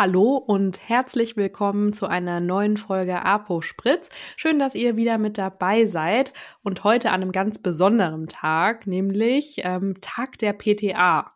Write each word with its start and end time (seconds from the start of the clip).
Hallo 0.00 0.36
und 0.36 0.88
herzlich 0.88 1.36
willkommen 1.36 1.92
zu 1.92 2.06
einer 2.06 2.38
neuen 2.38 2.76
Folge 2.76 3.24
Apo 3.24 3.62
Spritz. 3.62 4.10
Schön, 4.36 4.60
dass 4.60 4.76
ihr 4.76 4.94
wieder 4.94 5.18
mit 5.18 5.38
dabei 5.38 5.86
seid 5.86 6.32
und 6.62 6.84
heute 6.84 7.08
an 7.08 7.20
einem 7.20 7.32
ganz 7.32 7.60
besonderen 7.60 8.28
Tag, 8.28 8.86
nämlich 8.86 9.56
ähm, 9.64 9.96
Tag 10.00 10.38
der 10.38 10.52
PTA. 10.52 11.32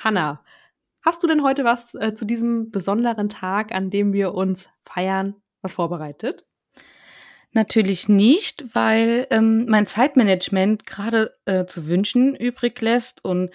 Hanna, 0.00 0.42
hast 1.02 1.22
du 1.22 1.28
denn 1.28 1.44
heute 1.44 1.62
was 1.62 1.94
äh, 1.94 2.12
zu 2.12 2.24
diesem 2.24 2.72
besonderen 2.72 3.28
Tag, 3.28 3.72
an 3.72 3.88
dem 3.88 4.12
wir 4.12 4.34
uns 4.34 4.68
feiern, 4.84 5.36
was 5.60 5.74
vorbereitet? 5.74 6.44
Natürlich 7.52 8.08
nicht, 8.08 8.64
weil 8.74 9.28
ähm, 9.30 9.66
mein 9.68 9.86
Zeitmanagement 9.86 10.86
gerade 10.86 11.36
äh, 11.44 11.66
zu 11.66 11.86
wünschen 11.86 12.34
übrig 12.34 12.80
lässt 12.80 13.24
und 13.24 13.50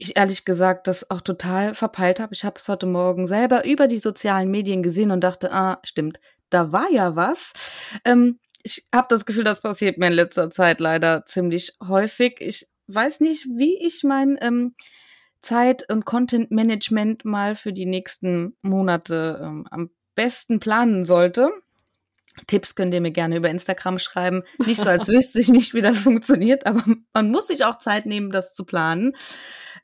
ich 0.00 0.16
ehrlich 0.16 0.44
gesagt 0.44 0.88
das 0.88 1.10
auch 1.10 1.20
total 1.20 1.74
verpeilt 1.74 2.20
habe. 2.20 2.32
Ich 2.34 2.44
habe 2.44 2.58
es 2.58 2.68
heute 2.68 2.86
Morgen 2.86 3.26
selber 3.26 3.64
über 3.66 3.86
die 3.86 3.98
sozialen 3.98 4.50
Medien 4.50 4.82
gesehen 4.82 5.10
und 5.10 5.20
dachte, 5.20 5.52
ah, 5.52 5.78
stimmt, 5.84 6.18
da 6.48 6.72
war 6.72 6.90
ja 6.90 7.16
was. 7.16 7.52
Ähm, 8.04 8.38
ich 8.62 8.86
habe 8.94 9.08
das 9.10 9.26
Gefühl, 9.26 9.44
das 9.44 9.60
passiert 9.60 9.98
mir 9.98 10.08
in 10.08 10.14
letzter 10.14 10.50
Zeit 10.50 10.80
leider 10.80 11.24
ziemlich 11.26 11.74
häufig. 11.86 12.40
Ich 12.40 12.66
weiß 12.86 13.20
nicht, 13.20 13.46
wie 13.46 13.76
ich 13.84 14.02
mein 14.02 14.38
ähm, 14.40 14.74
Zeit- 15.42 15.90
und 15.90 16.06
Content-Management 16.06 17.24
mal 17.24 17.54
für 17.54 17.72
die 17.72 17.86
nächsten 17.86 18.56
Monate 18.62 19.38
ähm, 19.42 19.66
am 19.70 19.90
besten 20.14 20.60
planen 20.60 21.04
sollte. 21.04 21.50
Tipps 22.46 22.74
könnt 22.74 22.94
ihr 22.94 23.00
mir 23.00 23.10
gerne 23.10 23.36
über 23.36 23.50
Instagram 23.50 23.98
schreiben. 23.98 24.44
Nicht 24.64 24.80
so, 24.80 24.88
als 24.88 25.08
wüsste 25.08 25.40
ich 25.40 25.48
nicht, 25.48 25.74
wie 25.74 25.82
das 25.82 25.98
funktioniert, 25.98 26.66
aber 26.66 26.82
man 27.12 27.30
muss 27.30 27.48
sich 27.48 27.64
auch 27.64 27.78
Zeit 27.78 28.06
nehmen, 28.06 28.30
das 28.30 28.54
zu 28.54 28.64
planen. 28.64 29.14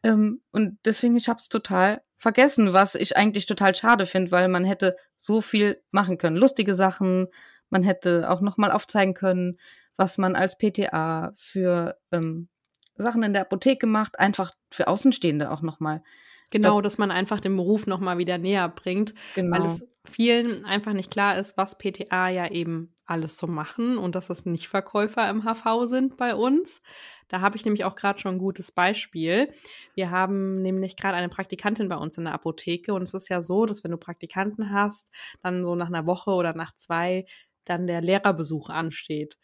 Ähm, 0.06 0.40
und 0.52 0.78
deswegen, 0.84 1.16
ich 1.16 1.28
habe 1.28 1.40
es 1.40 1.48
total 1.48 2.02
vergessen, 2.16 2.72
was 2.72 2.94
ich 2.94 3.16
eigentlich 3.16 3.46
total 3.46 3.74
schade 3.74 4.06
finde, 4.06 4.30
weil 4.30 4.48
man 4.48 4.64
hätte 4.64 4.96
so 5.16 5.40
viel 5.40 5.82
machen 5.90 6.18
können. 6.18 6.36
Lustige 6.36 6.74
Sachen, 6.74 7.26
man 7.68 7.82
hätte 7.82 8.30
auch 8.30 8.40
nochmal 8.40 8.72
aufzeigen 8.72 9.14
können, 9.14 9.58
was 9.96 10.18
man 10.18 10.36
als 10.36 10.58
PTA 10.58 11.32
für 11.36 11.98
ähm, 12.12 12.48
Sachen 12.96 13.22
in 13.22 13.32
der 13.32 13.42
Apotheke 13.42 13.86
macht, 13.86 14.18
einfach 14.18 14.54
für 14.70 14.88
Außenstehende 14.88 15.50
auch 15.50 15.62
nochmal. 15.62 16.02
Genau, 16.50 16.80
dass 16.80 16.96
man 16.96 17.10
einfach 17.10 17.40
den 17.40 17.56
Beruf 17.56 17.86
nochmal 17.86 18.18
wieder 18.18 18.38
näher 18.38 18.68
bringt, 18.68 19.14
genau. 19.34 19.56
weil 19.58 19.66
es 19.66 19.84
vielen 20.04 20.64
einfach 20.64 20.92
nicht 20.92 21.10
klar 21.10 21.36
ist, 21.36 21.56
was 21.56 21.76
PTA 21.76 22.28
ja 22.28 22.48
eben 22.50 22.94
alles 23.06 23.38
so 23.38 23.46
machen 23.46 23.98
und 23.98 24.14
dass 24.14 24.30
es 24.30 24.44
nicht 24.44 24.68
Verkäufer 24.68 25.28
im 25.30 25.44
HV 25.44 25.88
sind 25.88 26.16
bei 26.16 26.34
uns. 26.34 26.82
Da 27.28 27.40
habe 27.40 27.56
ich 27.56 27.64
nämlich 27.64 27.84
auch 27.84 27.96
gerade 27.96 28.18
schon 28.18 28.36
ein 28.36 28.38
gutes 28.38 28.72
Beispiel. 28.72 29.52
Wir 29.94 30.10
haben 30.10 30.52
nämlich 30.52 30.96
gerade 30.96 31.16
eine 31.16 31.28
Praktikantin 31.28 31.88
bei 31.88 31.96
uns 31.96 32.18
in 32.18 32.24
der 32.24 32.34
Apotheke 32.34 32.94
und 32.94 33.02
es 33.02 33.14
ist 33.14 33.28
ja 33.28 33.40
so, 33.40 33.66
dass 33.66 33.84
wenn 33.84 33.90
du 33.90 33.96
Praktikanten 33.96 34.72
hast, 34.72 35.12
dann 35.42 35.62
so 35.62 35.74
nach 35.74 35.88
einer 35.88 36.06
Woche 36.06 36.30
oder 36.30 36.54
nach 36.54 36.74
zwei 36.74 37.26
dann 37.64 37.86
der 37.86 38.00
Lehrerbesuch 38.00 38.68
ansteht. 38.70 39.38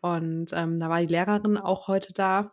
Und 0.00 0.50
ähm, 0.52 0.78
da 0.78 0.90
war 0.90 1.00
die 1.00 1.06
Lehrerin 1.06 1.56
auch 1.56 1.88
heute 1.88 2.12
da 2.12 2.52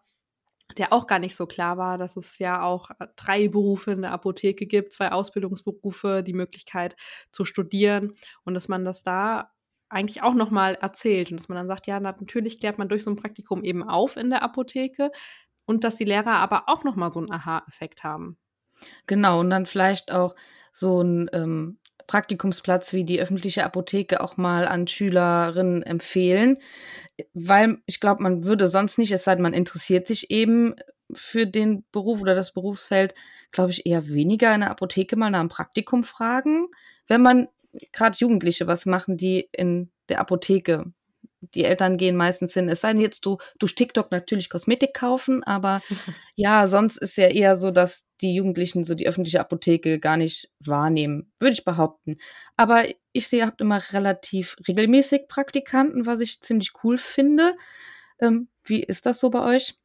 der 0.77 0.93
auch 0.93 1.07
gar 1.07 1.19
nicht 1.19 1.35
so 1.35 1.47
klar 1.47 1.77
war, 1.77 1.97
dass 1.97 2.15
es 2.15 2.37
ja 2.39 2.61
auch 2.61 2.91
drei 3.15 3.47
Berufe 3.47 3.91
in 3.91 4.03
der 4.03 4.11
Apotheke 4.11 4.65
gibt, 4.65 4.93
zwei 4.93 5.11
Ausbildungsberufe, 5.11 6.23
die 6.23 6.33
Möglichkeit 6.33 6.95
zu 7.31 7.45
studieren 7.45 8.13
und 8.43 8.53
dass 8.53 8.67
man 8.67 8.85
das 8.85 9.03
da 9.03 9.51
eigentlich 9.89 10.21
auch 10.21 10.33
nochmal 10.33 10.75
erzählt 10.75 11.31
und 11.31 11.39
dass 11.39 11.49
man 11.49 11.57
dann 11.57 11.67
sagt, 11.67 11.87
ja, 11.87 11.99
natürlich 11.99 12.59
klärt 12.59 12.77
man 12.77 12.89
durch 12.89 13.03
so 13.03 13.09
ein 13.09 13.15
Praktikum 13.15 13.63
eben 13.63 13.83
auf 13.83 14.17
in 14.17 14.29
der 14.29 14.43
Apotheke 14.43 15.11
und 15.65 15.83
dass 15.83 15.97
die 15.97 16.05
Lehrer 16.05 16.33
aber 16.33 16.63
auch 16.67 16.83
nochmal 16.83 17.11
so 17.11 17.19
einen 17.19 17.31
Aha-Effekt 17.31 18.03
haben. 18.03 18.37
Genau, 19.07 19.39
und 19.39 19.49
dann 19.49 19.65
vielleicht 19.65 20.11
auch 20.11 20.35
so 20.71 21.01
ein 21.01 21.29
ähm, 21.33 21.79
Praktikumsplatz 22.07 22.93
wie 22.93 23.03
die 23.03 23.19
öffentliche 23.19 23.63
Apotheke 23.63 24.21
auch 24.21 24.37
mal 24.37 24.67
an 24.67 24.87
Schülerinnen 24.87 25.83
empfehlen, 25.83 26.57
weil 27.33 27.77
ich 27.85 27.99
glaube, 27.99 28.23
man 28.23 28.45
würde 28.45 28.67
sonst 28.67 28.97
nicht, 28.97 29.11
es 29.11 29.25
sei 29.25 29.35
denn, 29.35 29.43
man 29.43 29.53
interessiert 29.53 30.07
sich 30.07 30.31
eben 30.31 30.75
für 31.13 31.45
den 31.45 31.83
Beruf 31.91 32.21
oder 32.21 32.35
das 32.35 32.53
Berufsfeld, 32.53 33.13
glaube 33.51 33.71
ich, 33.71 33.85
eher 33.85 34.07
weniger 34.07 34.53
in 34.53 34.61
der 34.61 34.71
Apotheke 34.71 35.15
mal 35.17 35.29
nach 35.29 35.39
einem 35.39 35.49
Praktikum 35.49 36.03
fragen, 36.03 36.67
wenn 37.07 37.21
man 37.21 37.47
gerade 37.91 38.17
Jugendliche, 38.17 38.67
was 38.67 38.85
machen 38.85 39.17
die 39.17 39.49
in 39.51 39.91
der 40.09 40.19
Apotheke? 40.19 40.91
Die 41.41 41.63
Eltern 41.63 41.97
gehen 41.97 42.17
meistens 42.17 42.53
hin. 42.53 42.67
Es 42.67 42.81
sei 42.81 42.91
denn 42.91 43.01
jetzt, 43.01 43.25
du 43.25 43.37
durch 43.59 43.73
TikTok 43.73 44.11
natürlich 44.11 44.49
Kosmetik 44.49 44.93
kaufen, 44.93 45.41
aber 45.43 45.81
ja, 46.35 46.67
sonst 46.67 46.97
ist 46.97 47.17
ja 47.17 47.27
eher 47.27 47.55
so, 47.55 47.71
dass 47.71 48.05
die 48.21 48.35
Jugendlichen 48.35 48.83
so 48.83 48.93
die 48.93 49.07
öffentliche 49.07 49.39
Apotheke 49.39 49.99
gar 49.99 50.17
nicht 50.17 50.51
wahrnehmen, 50.59 51.31
würde 51.39 51.53
ich 51.53 51.63
behaupten. 51.63 52.17
Aber 52.57 52.83
ich 53.13 53.27
sehe, 53.27 53.39
ihr 53.39 53.45
habt 53.45 53.61
immer 53.61 53.81
relativ 53.93 54.57
regelmäßig 54.67 55.27
Praktikanten, 55.29 56.05
was 56.05 56.19
ich 56.19 56.41
ziemlich 56.41 56.73
cool 56.83 56.97
finde. 56.97 57.55
Ähm, 58.19 58.49
wie 58.63 58.83
ist 58.83 59.05
das 59.05 59.19
so 59.19 59.29
bei 59.29 59.55
euch? 59.55 59.75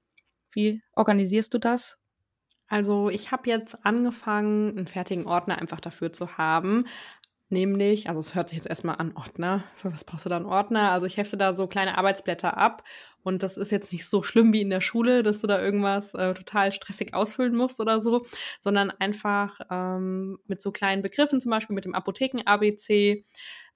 Wie 0.52 0.82
organisierst 0.94 1.54
du 1.54 1.58
das? 1.58 1.98
Also 2.68 3.10
ich 3.10 3.30
habe 3.30 3.48
jetzt 3.48 3.84
angefangen, 3.84 4.70
einen 4.70 4.86
fertigen 4.86 5.26
Ordner 5.26 5.58
einfach 5.58 5.80
dafür 5.80 6.12
zu 6.12 6.38
haben. 6.38 6.84
Nämlich, 7.54 8.08
also 8.08 8.18
es 8.18 8.34
hört 8.34 8.48
sich 8.48 8.56
jetzt 8.56 8.66
erstmal 8.66 8.96
an, 8.96 9.12
Ordner. 9.14 9.62
Für 9.76 9.92
was 9.92 10.02
brauchst 10.02 10.24
du 10.24 10.28
da 10.28 10.34
einen 10.34 10.44
Ordner? 10.44 10.90
Also 10.90 11.06
ich 11.06 11.18
hefte 11.18 11.36
da 11.36 11.54
so 11.54 11.68
kleine 11.68 11.96
Arbeitsblätter 11.96 12.56
ab 12.56 12.82
und 13.22 13.44
das 13.44 13.56
ist 13.56 13.70
jetzt 13.70 13.92
nicht 13.92 14.08
so 14.08 14.24
schlimm 14.24 14.52
wie 14.52 14.60
in 14.60 14.70
der 14.70 14.80
Schule, 14.80 15.22
dass 15.22 15.40
du 15.40 15.46
da 15.46 15.62
irgendwas 15.62 16.14
äh, 16.14 16.34
total 16.34 16.72
stressig 16.72 17.14
ausfüllen 17.14 17.54
musst 17.54 17.78
oder 17.78 18.00
so, 18.00 18.26
sondern 18.58 18.90
einfach 18.90 19.60
ähm, 19.70 20.40
mit 20.48 20.62
so 20.62 20.72
kleinen 20.72 21.02
Begriffen, 21.02 21.40
zum 21.40 21.52
Beispiel 21.52 21.76
mit 21.76 21.84
dem 21.84 21.94
Apotheken-ABC, 21.94 23.24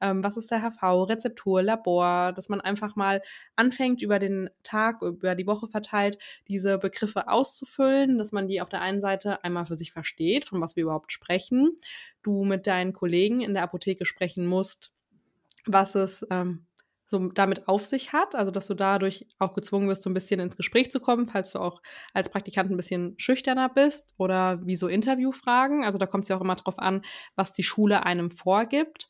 ähm, 0.01 0.23
was 0.23 0.37
ist 0.37 0.51
der 0.51 0.63
HV, 0.63 1.09
Rezeptur, 1.09 1.63
Labor, 1.63 2.33
dass 2.33 2.49
man 2.49 2.61
einfach 2.61 2.97
mal 2.97 3.23
anfängt, 3.57 4.03
über 4.03 4.19
den 4.19 4.51
Tag, 4.63 5.03
über 5.03 5.35
die 5.35 5.47
Woche 5.47 5.69
verteilt, 5.69 6.19
diese 6.49 6.79
Begriffe 6.79 7.29
auszufüllen, 7.29 8.19
dass 8.19 8.33
man 8.33 8.49
die 8.49 8.61
auf 8.61 8.69
der 8.69 8.81
einen 8.81 9.01
Seite 9.01 9.45
einmal 9.45 9.67
für 9.67 9.77
sich 9.77 9.93
versteht, 9.93 10.45
von 10.45 10.61
was 10.61 10.77
wir 10.77 10.85
überhaupt 10.85 11.13
sprechen, 11.13 11.77
du 12.23 12.45
mit 12.45 12.67
deinen 12.67 12.93
Kollegen 12.93 13.41
in 13.41 13.55
der 13.55 13.63
Apotheke 13.63 14.05
sprechen 14.05 14.47
musst, 14.47 14.93
was 15.67 15.95
es 15.95 16.27
ähm, 16.31 16.67
so 17.09 17.29
damit 17.29 17.69
auf 17.69 17.87
sich 17.87 18.13
hat, 18.13 18.35
also 18.35 18.51
dass 18.51 18.67
du 18.67 18.75
dadurch 18.75 19.27
auch 19.39 19.55
gezwungen 19.55 19.89
wirst, 19.89 20.03
so 20.03 20.11
ein 20.11 20.15
bisschen 20.15 20.41
ins 20.41 20.59
Gespräch 20.59 20.91
zu 20.91 21.01
kommen, 21.01 21.27
falls 21.27 21.53
du 21.53 21.59
auch 21.59 21.81
als 22.13 22.29
Praktikant 22.29 22.71
ein 22.71 22.77
bisschen 22.77 23.15
schüchterner 23.17 23.71
bist 23.71 24.15
oder 24.19 24.65
wie 24.67 24.77
so 24.77 24.89
Interviewfragen. 24.89 25.85
Also 25.85 25.97
da 25.97 26.05
kommt 26.05 26.25
es 26.25 26.29
ja 26.29 26.37
auch 26.37 26.43
immer 26.43 26.57
drauf 26.57 26.79
an, 26.79 27.03
was 27.35 27.53
die 27.53 27.63
Schule 27.63 28.05
einem 28.05 28.31
vorgibt. 28.31 29.09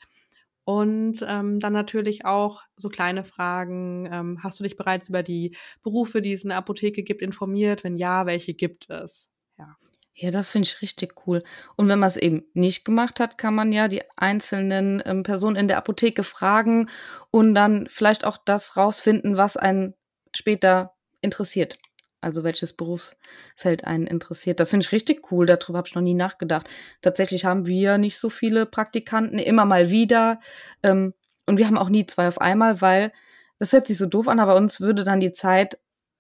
Und 0.69 1.25
ähm, 1.27 1.59
dann 1.61 1.73
natürlich 1.73 2.27
auch 2.27 2.61
so 2.77 2.91
kleine 2.91 3.25
Fragen. 3.25 4.07
Ähm, 4.13 4.43
hast 4.43 4.61
du 4.61 4.65
dich 4.65 4.77
bereits 4.77 5.09
über 5.09 5.23
die 5.23 5.57
Berufe, 5.83 6.21
die 6.21 6.35
es 6.35 6.43
in 6.43 6.51
der 6.51 6.59
Apotheke 6.59 7.05
gibt, 7.05 7.23
informiert? 7.23 7.85
Wenn 7.85 7.97
ja, 7.97 8.27
welche 8.27 8.53
gibt 8.53 8.91
es? 8.91 9.31
Ja. 9.57 9.79
Ja, 10.13 10.31
das 10.31 10.51
finde 10.51 10.69
ich 10.69 10.83
richtig 10.83 11.27
cool. 11.27 11.43
Und 11.77 11.89
wenn 11.89 11.99
man 11.99 12.09
es 12.09 12.19
eben 12.19 12.45
nicht 12.53 12.85
gemacht 12.85 13.19
hat, 13.19 13.39
kann 13.39 13.55
man 13.55 13.73
ja 13.73 13.89
die 13.89 14.03
einzelnen 14.19 15.03
ähm, 15.07 15.23
Personen 15.23 15.57
in 15.57 15.69
der 15.69 15.79
Apotheke 15.79 16.23
fragen 16.23 16.91
und 17.31 17.55
dann 17.55 17.89
vielleicht 17.91 18.27
auch 18.27 18.37
das 18.37 18.77
rausfinden, 18.77 19.39
was 19.39 19.57
einen 19.57 19.95
später 20.35 20.93
interessiert 21.23 21.79
also 22.21 22.45
welches 22.45 22.73
Berufsfeld 22.73 23.85
einen 23.85 24.07
interessiert. 24.07 24.61
Das 24.61 24.71
finde 24.71 24.85
ich 24.85 24.93
richtig 24.93 25.31
cool, 25.31 25.47
darüber 25.47 25.79
habe 25.79 25.89
ich 25.89 25.95
noch 25.95 26.03
nie 26.03 26.15
nachgedacht. 26.15 26.69
Tatsächlich 27.03 27.45
haben 27.45 27.67
wir 27.67 27.99
nicht 27.99 28.19
so 28.19 28.31
viele 28.31 28.67
Praktikanten, 28.67 29.39
immer 29.39 29.65
mal 29.65 29.91
wieder. 29.91 30.41
Ähm, 30.83 31.15
und 31.47 31.59
wir 31.59 31.67
haben 31.67 31.79
auch 31.79 31.89
nie 31.89 32.07
zwei 32.07 32.29
auf 32.29 32.41
einmal, 32.41 32.81
weil 32.81 33.13
das 33.59 33.73
hört 33.73 33.87
sich 33.87 33.99
so 33.99 34.07
doof 34.07 34.29
an, 34.29 34.41
aber 34.41 34.57
uns 34.57 34.81
würde 34.81 35.05
dann 35.05 35.21
die 35.21 35.33
Zeit 35.33 35.79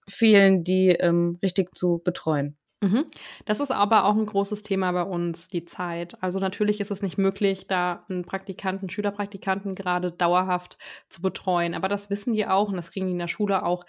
fehlen, 0.08 0.64
die 0.64 0.88
ähm, 0.88 1.38
richtig 1.42 1.76
zu 1.76 2.00
betreuen. 2.02 2.56
Mhm. 2.80 3.06
Das 3.44 3.58
ist 3.58 3.72
aber 3.72 4.04
auch 4.04 4.14
ein 4.14 4.26
großes 4.26 4.62
Thema 4.62 4.92
bei 4.92 5.02
uns, 5.02 5.48
die 5.48 5.64
Zeit. 5.64 6.22
Also 6.22 6.38
natürlich 6.38 6.80
ist 6.80 6.92
es 6.92 7.02
nicht 7.02 7.18
möglich, 7.18 7.66
da 7.66 8.04
einen 8.08 8.24
Praktikanten, 8.24 8.88
Schülerpraktikanten 8.88 9.74
gerade 9.74 10.12
dauerhaft 10.12 10.78
zu 11.08 11.20
betreuen. 11.20 11.74
Aber 11.74 11.88
das 11.88 12.08
wissen 12.08 12.34
die 12.34 12.46
auch 12.46 12.68
und 12.68 12.76
das 12.76 12.92
kriegen 12.92 13.06
die 13.06 13.12
in 13.12 13.18
der 13.18 13.28
Schule 13.28 13.64
auch 13.64 13.84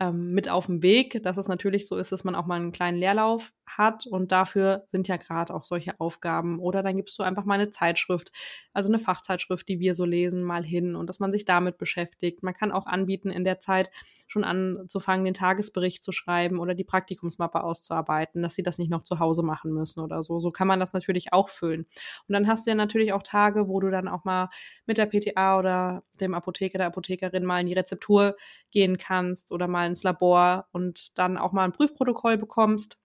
ähm, 0.00 0.32
mit 0.32 0.48
auf 0.48 0.66
dem 0.66 0.82
Weg, 0.82 1.22
dass 1.22 1.38
es 1.38 1.48
natürlich 1.48 1.86
so 1.86 1.96
ist, 1.96 2.12
dass 2.12 2.24
man 2.24 2.34
auch 2.34 2.46
mal 2.46 2.56
einen 2.56 2.72
kleinen 2.72 2.98
Leerlauf 2.98 3.52
hat 3.66 4.06
und 4.06 4.32
dafür 4.32 4.84
sind 4.88 5.08
ja 5.08 5.16
gerade 5.16 5.54
auch 5.54 5.64
solche 5.64 5.98
Aufgaben. 6.00 6.58
Oder 6.58 6.82
dann 6.82 6.96
gibst 6.96 7.18
du 7.18 7.22
einfach 7.22 7.44
mal 7.44 7.54
eine 7.54 7.70
Zeitschrift, 7.70 8.32
also 8.72 8.90
eine 8.90 8.98
Fachzeitschrift, 8.98 9.68
die 9.68 9.80
wir 9.80 9.94
so 9.94 10.04
lesen, 10.04 10.42
mal 10.42 10.64
hin 10.64 10.96
und 10.96 11.08
dass 11.08 11.20
man 11.20 11.32
sich 11.32 11.44
damit 11.44 11.78
beschäftigt. 11.78 12.42
Man 12.42 12.54
kann 12.54 12.72
auch 12.72 12.86
anbieten, 12.86 13.30
in 13.30 13.44
der 13.44 13.60
Zeit 13.60 13.90
schon 14.26 14.44
anzufangen, 14.44 15.24
den 15.24 15.34
Tagesbericht 15.34 16.02
zu 16.02 16.12
schreiben 16.12 16.58
oder 16.58 16.74
die 16.74 16.84
Praktikumsmappe 16.84 17.62
auszuarbeiten, 17.62 18.42
dass 18.42 18.54
sie 18.54 18.62
das 18.62 18.78
nicht 18.78 18.90
noch 18.90 19.04
zu 19.04 19.18
Hause 19.18 19.42
machen 19.42 19.72
müssen 19.72 20.00
oder 20.00 20.22
so. 20.24 20.38
So 20.40 20.50
kann 20.50 20.68
man 20.68 20.80
das 20.80 20.92
natürlich 20.92 21.32
auch 21.32 21.48
füllen. 21.48 21.86
Und 22.28 22.32
dann 22.32 22.46
hast 22.48 22.66
du 22.66 22.70
ja 22.70 22.74
natürlich 22.74 23.12
auch 23.12 23.22
Tage, 23.22 23.68
wo 23.68 23.80
du 23.80 23.90
dann 23.90 24.08
auch 24.08 24.24
mal 24.24 24.48
mit 24.86 24.98
der 24.98 25.06
PTA 25.06 25.58
oder 25.58 26.02
dem 26.20 26.34
Apotheker, 26.34 26.78
der 26.78 26.88
Apothekerin 26.88 27.44
mal 27.44 27.60
in 27.60 27.66
die 27.66 27.74
Rezeptur 27.74 28.36
gehen 28.70 28.98
kannst 28.98 29.52
oder 29.52 29.68
mal 29.68 29.86
ins 29.86 30.02
Labor 30.02 30.66
und 30.72 31.18
dann 31.18 31.38
auch 31.38 31.52
mal 31.52 31.64
ein 31.64 31.72
Prüfprotokoll 31.72 32.36
bekommst 32.36 32.98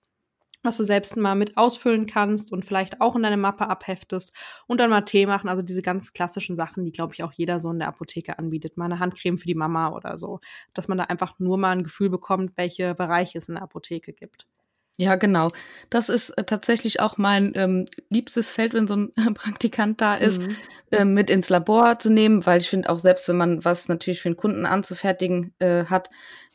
was 0.63 0.77
du 0.77 0.83
selbst 0.83 1.15
mal 1.15 1.35
mit 1.35 1.57
ausfüllen 1.57 2.05
kannst 2.05 2.51
und 2.51 2.65
vielleicht 2.65 3.01
auch 3.01 3.15
in 3.15 3.23
deine 3.23 3.37
Mappe 3.37 3.67
abheftest 3.67 4.33
und 4.67 4.79
dann 4.79 4.89
mal 4.89 5.01
Tee 5.01 5.25
machen. 5.25 5.49
Also 5.49 5.63
diese 5.63 5.81
ganz 5.81 6.11
klassischen 6.13 6.55
Sachen, 6.55 6.85
die, 6.85 6.91
glaube 6.91 7.13
ich, 7.13 7.23
auch 7.23 7.31
jeder 7.31 7.59
so 7.59 7.71
in 7.71 7.79
der 7.79 7.87
Apotheke 7.87 8.37
anbietet. 8.37 8.77
Mal 8.77 8.85
eine 8.85 8.99
Handcreme 8.99 9.37
für 9.37 9.47
die 9.47 9.55
Mama 9.55 9.93
oder 9.93 10.17
so. 10.17 10.39
Dass 10.73 10.87
man 10.87 10.97
da 10.97 11.05
einfach 11.05 11.39
nur 11.39 11.57
mal 11.57 11.71
ein 11.71 11.83
Gefühl 11.83 12.09
bekommt, 12.09 12.57
welche 12.57 12.93
Bereiche 12.93 13.37
es 13.37 13.47
in 13.47 13.55
der 13.55 13.63
Apotheke 13.63 14.13
gibt. 14.13 14.47
Ja, 14.97 15.15
genau. 15.15 15.47
Das 15.89 16.09
ist 16.09 16.31
äh, 16.31 16.43
tatsächlich 16.43 16.99
auch 16.99 17.17
mein 17.17 17.53
ähm, 17.55 17.85
liebstes 18.09 18.49
Feld, 18.49 18.73
wenn 18.73 18.85
so 18.85 18.95
ein 18.95 19.13
Praktikant 19.33 20.01
da 20.01 20.15
ist, 20.15 20.41
mhm. 20.41 20.57
äh, 20.91 21.05
mit 21.05 21.29
ins 21.29 21.47
Labor 21.47 21.99
zu 21.99 22.09
nehmen, 22.09 22.45
weil 22.45 22.59
ich 22.59 22.69
finde 22.69 22.89
auch 22.89 22.99
selbst, 22.99 23.29
wenn 23.29 23.37
man 23.37 23.63
was 23.63 23.87
natürlich 23.87 24.21
für 24.21 24.29
den 24.29 24.35
Kunden 24.35 24.65
anzufertigen 24.65 25.53
äh, 25.59 25.85
hat, 25.85 26.09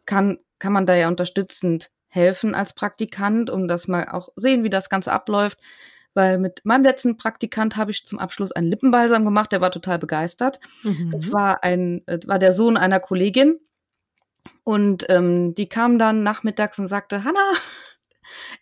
kann, 0.05 0.41
kann 0.59 0.75
man 0.75 0.85
da 0.85 0.95
ja 0.95 1.09
unterstützend 1.09 1.91
helfen 2.15 2.55
als 2.55 2.73
Praktikant, 2.75 3.51
um 3.51 3.67
das 3.67 3.89
mal 3.89 4.09
auch 4.09 4.29
sehen, 4.37 4.63
wie 4.63 4.71
das 4.71 4.89
Ganze 4.89 5.13
abläuft. 5.13 5.59
Weil 6.15 6.39
mit 6.39 6.65
meinem 6.65 6.85
letzten 6.85 7.17
Praktikant 7.17 7.77
habe 7.77 7.91
ich 7.91 8.07
zum 8.07 8.21
Abschluss 8.21 8.53
einen 8.53 8.69
Lippenbalsam 8.69 9.25
gemacht, 9.25 9.51
der 9.51 9.61
war 9.61 9.73
total 9.73 9.99
begeistert. 9.99 10.61
Mhm. 10.85 11.11
Das 11.11 11.33
war 11.33 11.65
ein, 11.65 12.07
äh, 12.07 12.21
war 12.27 12.39
der 12.39 12.53
Sohn 12.53 12.77
einer 12.77 13.01
Kollegin. 13.01 13.59
Und 14.63 15.07
ähm, 15.09 15.55
die 15.55 15.69
kam 15.69 15.99
dann 15.99 16.23
nachmittags 16.23 16.79
und 16.79 16.87
sagte, 16.87 17.25
Hanna, 17.25 17.53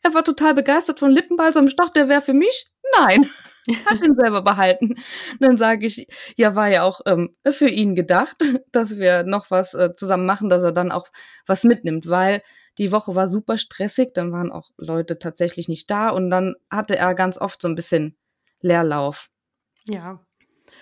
er 0.03 0.15
war 0.15 0.25
total 0.25 0.55
begeistert 0.55 0.99
von 0.99 1.11
Lippenbalsam. 1.11 1.67
Ich 1.67 1.77
dachte, 1.77 2.01
der 2.01 2.09
wäre 2.09 2.23
für 2.23 2.33
mich. 2.33 2.69
Nein, 2.99 3.29
hat 3.87 4.03
ihn 4.03 4.15
selber 4.15 4.43
behalten. 4.43 4.97
Dann 5.41 5.59
sage 5.59 5.87
ich, 5.87 6.07
ja, 6.37 6.55
war 6.55 6.69
ja 6.69 6.85
auch 6.85 7.03
ähm, 7.07 7.37
für 7.51 7.69
ihn 7.69 7.95
gedacht, 7.95 8.37
dass 8.73 8.97
wir 8.97 9.25
noch 9.25 9.51
was 9.51 9.75
äh, 9.75 9.95
zusammen 9.95 10.25
machen, 10.25 10.49
dass 10.49 10.63
er 10.63 10.73
dann 10.73 10.91
auch 10.91 11.09
was 11.47 11.65
mitnimmt, 11.65 12.09
weil 12.09 12.43
die 12.79 12.93
Woche 12.93 13.15
war 13.15 13.29
super 13.29 13.59
stressig, 13.59 14.15
dann 14.15 14.33
waren 14.33 14.51
auch 14.51 14.71
Leute 14.77 15.19
tatsächlich 15.19 15.69
nicht 15.69 15.91
da 15.91 16.11
und 16.11 16.31
dann 16.31 16.55
hatte 16.71 16.97
er 16.97 17.15
ganz 17.15 17.39
oft 17.39 17.61
so 17.61 17.69
ein 17.69 17.75
bisschen 17.75 18.17
Leerlauf. 18.61 19.29
Ja. 19.87 20.25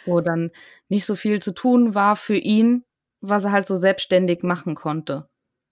Wo 0.04 0.20
dann 0.20 0.50
nicht 0.88 1.04
so 1.04 1.16
viel 1.16 1.40
zu 1.42 1.52
tun 1.52 1.94
war 1.94 2.16
für 2.16 2.36
ihn, 2.36 2.84
was 3.20 3.44
er 3.44 3.52
halt 3.52 3.66
so 3.66 3.78
selbstständig 3.78 4.42
machen 4.42 4.74
konnte. 4.74 5.28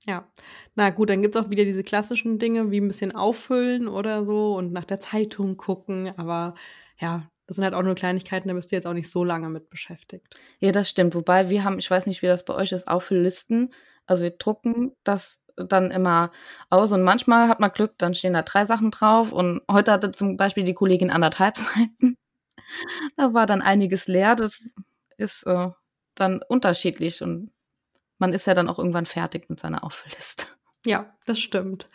Ja, 0.07 0.31
na 0.75 0.91
gut, 0.91 1.11
dann 1.11 1.23
gibt 1.23 1.35
es 1.35 1.43
auch 1.43 1.51
wieder 1.51 1.65
diese 1.65 1.83
klassischen 1.83 2.39
Dinge 2.39 2.71
wie 2.71 2.81
ein 2.81 2.89
bisschen 2.89 3.15
auffüllen 3.15 3.89
oder 3.89 4.25
so 4.25 4.57
und 4.57 4.73
nach 4.73 4.85
der 4.85 5.01
Zeitung 5.01 5.57
gucken, 5.57 6.13
aber 6.17 6.55
ja, 6.99 7.29
das 7.47 7.57
sind 7.57 7.65
halt 7.65 7.75
auch 7.75 7.83
nur 7.83 7.95
Kleinigkeiten, 7.95 8.49
da 8.49 8.55
bist 8.55 8.71
du 8.71 8.77
jetzt 8.77 8.87
auch 8.87 8.93
nicht 8.93 9.11
so 9.11 9.25
lange 9.25 9.49
mit 9.49 9.71
beschäftigt. 9.71 10.39
Ja, 10.61 10.71
das 10.71 10.89
stimmt. 10.91 11.15
Wobei 11.15 11.49
wir 11.49 11.65
haben, 11.65 11.79
ich 11.79 11.91
weiß 11.91 12.07
nicht, 12.07 12.21
wie 12.21 12.27
das 12.27 12.45
bei 12.45 12.55
euch 12.55 12.73
ist, 12.73 12.89
Auffüll-Listen. 12.89 13.73
Also 14.07 14.23
wir 14.23 14.31
drucken 14.31 14.95
das 15.03 15.43
dann 15.69 15.91
immer 15.91 16.31
aus 16.71 16.93
und 16.93 17.03
manchmal 17.03 17.49
hat 17.49 17.61
man 17.61 17.73
Glück, 17.73 17.95
dann 17.99 18.15
stehen 18.15 18.35
da 18.35 18.43
drei 18.43 18.65
Sachen 18.65 18.91
drauf 18.91 19.33
und 19.33 19.63
heute 19.71 19.93
hatte 19.93 20.13
zum 20.13 20.37
Beispiel 20.37 20.65
die 20.65 20.75
Kollegin 20.75 21.11
anderthalb 21.11 21.57
Seiten. 21.59 22.17
Da 23.17 23.35
war 23.35 23.47
dann 23.47 23.63
einiges 23.63 24.09
leer. 24.09 24.37
Das 24.37 24.75
ist 25.17 25.43
äh, 25.45 25.71
dann 26.15 26.43
unterschiedlich 26.49 27.23
und 27.23 27.51
man 28.19 28.33
ist 28.33 28.47
ja 28.47 28.55
dann 28.55 28.69
auch 28.69 28.79
irgendwann 28.79 29.07
fertig 29.07 29.49
mit 29.49 29.61
seiner 29.61 29.85
Auffülliste. 29.85 30.47
Ja, 30.85 31.17
das 31.25 31.39
stimmt. 31.39 31.89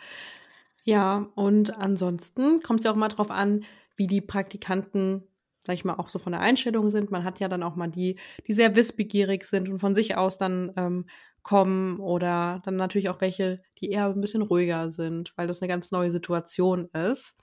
Ja, 0.84 1.30
und 1.34 1.78
ansonsten 1.78 2.62
kommt 2.62 2.80
es 2.80 2.84
ja 2.84 2.92
auch 2.92 2.96
mal 2.96 3.08
drauf 3.08 3.30
an, 3.30 3.64
wie 3.96 4.06
die 4.06 4.20
Praktikanten, 4.20 5.26
sag 5.60 5.74
ich 5.74 5.84
mal, 5.84 5.94
auch 5.94 6.08
so 6.08 6.18
von 6.18 6.32
der 6.32 6.42
Einstellung 6.42 6.90
sind. 6.90 7.10
Man 7.10 7.24
hat 7.24 7.40
ja 7.40 7.48
dann 7.48 7.62
auch 7.62 7.76
mal 7.76 7.88
die, 7.88 8.18
die 8.46 8.52
sehr 8.52 8.76
wissbegierig 8.76 9.44
sind 9.44 9.68
und 9.68 9.78
von 9.78 9.94
sich 9.94 10.16
aus 10.16 10.36
dann 10.36 10.72
ähm, 10.76 11.06
kommen 11.44 12.00
oder 12.00 12.60
dann 12.64 12.76
natürlich 12.76 13.08
auch 13.08 13.20
welche, 13.20 13.60
die 13.78 13.90
eher 13.90 14.06
ein 14.06 14.20
bisschen 14.20 14.42
ruhiger 14.42 14.90
sind, 14.90 15.32
weil 15.36 15.46
das 15.46 15.62
eine 15.62 15.68
ganz 15.68 15.92
neue 15.92 16.10
Situation 16.10 16.88
ist. 16.92 17.36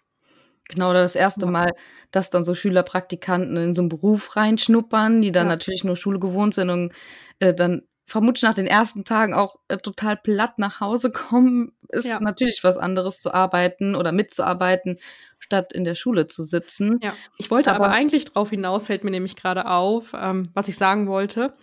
Genau, 0.67 0.89
oder 0.89 1.01
das 1.01 1.15
erste 1.15 1.45
Mal, 1.45 1.71
dass 2.11 2.29
dann 2.29 2.45
so 2.45 2.55
Schülerpraktikanten 2.55 3.57
in 3.57 3.75
so 3.75 3.81
einen 3.81 3.89
Beruf 3.89 4.35
reinschnuppern, 4.35 5.21
die 5.21 5.31
dann 5.31 5.47
ja. 5.47 5.53
natürlich 5.53 5.83
nur 5.83 5.97
Schule 5.97 6.19
gewohnt 6.19 6.53
sind 6.53 6.69
und 6.69 6.93
äh, 7.39 7.53
dann 7.53 7.83
vermutlich 8.05 8.43
nach 8.43 8.53
den 8.53 8.67
ersten 8.67 9.03
Tagen 9.03 9.33
auch 9.33 9.57
äh, 9.67 9.77
total 9.77 10.17
platt 10.17 10.59
nach 10.59 10.79
Hause 10.79 11.11
kommen, 11.11 11.73
ist 11.89 12.05
ja. 12.05 12.19
natürlich 12.19 12.63
was 12.63 12.77
anderes 12.77 13.19
zu 13.19 13.33
arbeiten 13.33 13.95
oder 13.95 14.11
mitzuarbeiten, 14.11 14.97
statt 15.39 15.73
in 15.73 15.83
der 15.83 15.95
Schule 15.95 16.27
zu 16.27 16.43
sitzen. 16.43 16.99
Ja, 17.01 17.13
ich 17.37 17.51
wollte 17.51 17.73
aber, 17.73 17.85
aber 17.85 17.93
eigentlich 17.93 18.25
drauf 18.25 18.49
hinaus, 18.49 18.87
fällt 18.87 19.03
mir 19.03 19.11
nämlich 19.11 19.35
gerade 19.35 19.65
auf, 19.65 20.13
ähm, 20.17 20.49
was 20.53 20.67
ich 20.67 20.77
sagen 20.77 21.07
wollte 21.07 21.53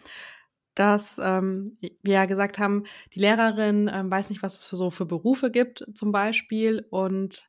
dass 0.78 1.18
ähm, 1.20 1.76
wir 1.80 2.14
ja 2.14 2.26
gesagt 2.26 2.60
haben, 2.60 2.84
die 3.12 3.18
Lehrerin 3.18 3.90
ähm, 3.92 4.10
weiß 4.10 4.30
nicht, 4.30 4.42
was 4.44 4.60
es 4.60 4.66
für 4.66 4.76
so 4.76 4.90
für 4.90 5.06
Berufe 5.06 5.50
gibt 5.50 5.84
zum 5.94 6.12
Beispiel 6.12 6.86
und 6.90 7.48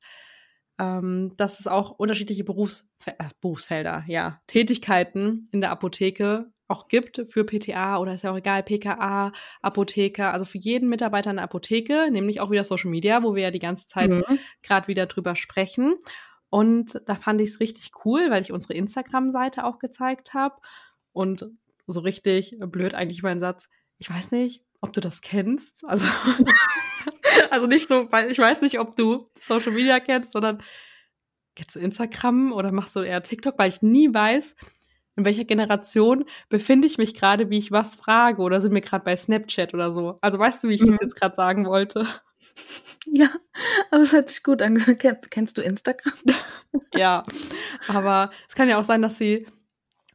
ähm, 0.80 1.34
dass 1.38 1.60
es 1.60 1.68
auch 1.68 1.92
unterschiedliche 1.92 2.44
Berufs 2.44 2.90
äh, 3.06 3.14
Berufsfelder, 3.40 4.04
ja, 4.08 4.42
Tätigkeiten 4.48 5.48
in 5.52 5.62
der 5.62 5.70
Apotheke 5.70 6.52
auch 6.68 6.88
gibt 6.88 7.24
für 7.28 7.44
PTA 7.44 8.00
oder 8.00 8.14
ist 8.14 8.24
ja 8.24 8.32
auch 8.32 8.38
egal, 8.38 8.64
PKA, 8.64 9.32
Apotheker, 9.62 10.34
also 10.34 10.46
für 10.46 10.58
jeden 10.58 10.90
Mitarbeiter 10.90 11.30
in 11.30 11.38
der 11.38 11.46
Apotheke, 11.46 12.10
nämlich 12.12 12.42
auch 12.42 12.50
wieder 12.50 12.64
Social 12.64 12.90
Media, 12.90 13.22
wo 13.24 13.36
wir 13.36 13.44
ja 13.44 13.52
die 13.52 13.60
ganze 13.60 13.88
Zeit 13.88 14.10
mhm. 14.10 14.40
gerade 14.64 14.88
wieder 14.88 15.06
drüber 15.06 15.36
sprechen. 15.36 15.96
Und 16.50 17.02
da 17.06 17.16
fand 17.16 17.42
ich 17.42 17.50
es 17.50 17.60
richtig 17.60 17.92
cool, 18.06 18.32
weil 18.32 18.42
ich 18.42 18.52
unsere 18.52 18.74
Instagram-Seite 18.74 19.66
auch 19.66 19.78
gezeigt 19.78 20.34
habe. 20.34 20.56
Und 21.12 21.48
so 21.92 22.00
richtig 22.02 22.56
blöd 22.60 22.94
eigentlich 22.94 23.24
mein 23.24 23.40
Satz. 23.40 23.70
Ich 23.98 24.10
weiß 24.10 24.32
nicht, 24.32 24.64
ob 24.82 24.94
du 24.94 25.02
das 25.02 25.22
kennst. 25.22 25.84
Also, 25.88 26.06
also 27.52 27.68
nicht 27.68 27.88
so, 27.88 28.12
weil 28.12 28.32
ich 28.32 28.38
weiß 28.38 28.62
nicht, 28.62 28.80
ob 28.80 28.96
du 28.96 29.30
Social 29.40 29.72
Media 29.72 30.00
kennst, 30.00 30.34
sondern 30.34 30.62
kennst 31.56 31.76
du 31.76 31.80
Instagram 31.80 32.52
oder 32.52 32.72
machst 32.72 32.96
du 32.96 33.02
eher 33.02 33.24
TikTok, 33.24 33.58
weil 33.58 33.70
ich 33.70 33.82
nie 33.82 34.14
weiß, 34.14 34.56
in 35.16 35.26
welcher 35.26 35.46
Generation 35.46 36.26
befinde 36.50 36.88
ich 36.88 36.98
mich 36.98 37.14
gerade, 37.14 37.50
wie 37.50 37.58
ich 37.58 37.72
was 37.72 37.96
frage 37.96 38.42
oder 38.42 38.62
sind 38.62 38.74
wir 38.74 38.82
gerade 38.82 39.04
bei 39.04 39.16
Snapchat 39.16 39.74
oder 39.74 39.94
so. 39.94 40.18
Also 40.22 40.40
weißt 40.40 40.64
du, 40.64 40.70
wie 40.70 40.76
ich 40.76 40.82
mhm. 40.82 40.92
das 40.92 41.00
jetzt 41.02 41.16
gerade 41.16 41.36
sagen 41.36 41.66
wollte? 41.66 42.08
Ja, 43.06 43.30
aber 43.92 44.04
es 44.04 44.14
hat 44.14 44.30
sich 44.30 44.44
gut 44.44 44.62
angehört. 44.62 45.00
Kennst, 45.00 45.32
kennst 45.32 45.58
du 45.58 45.62
Instagram? 45.62 46.14
ja, 46.94 47.24
aber 47.88 48.32
es 48.48 48.56
kann 48.56 48.70
ja 48.70 48.80
auch 48.80 48.84
sein, 48.84 49.02
dass 49.02 49.18
sie 49.18 49.46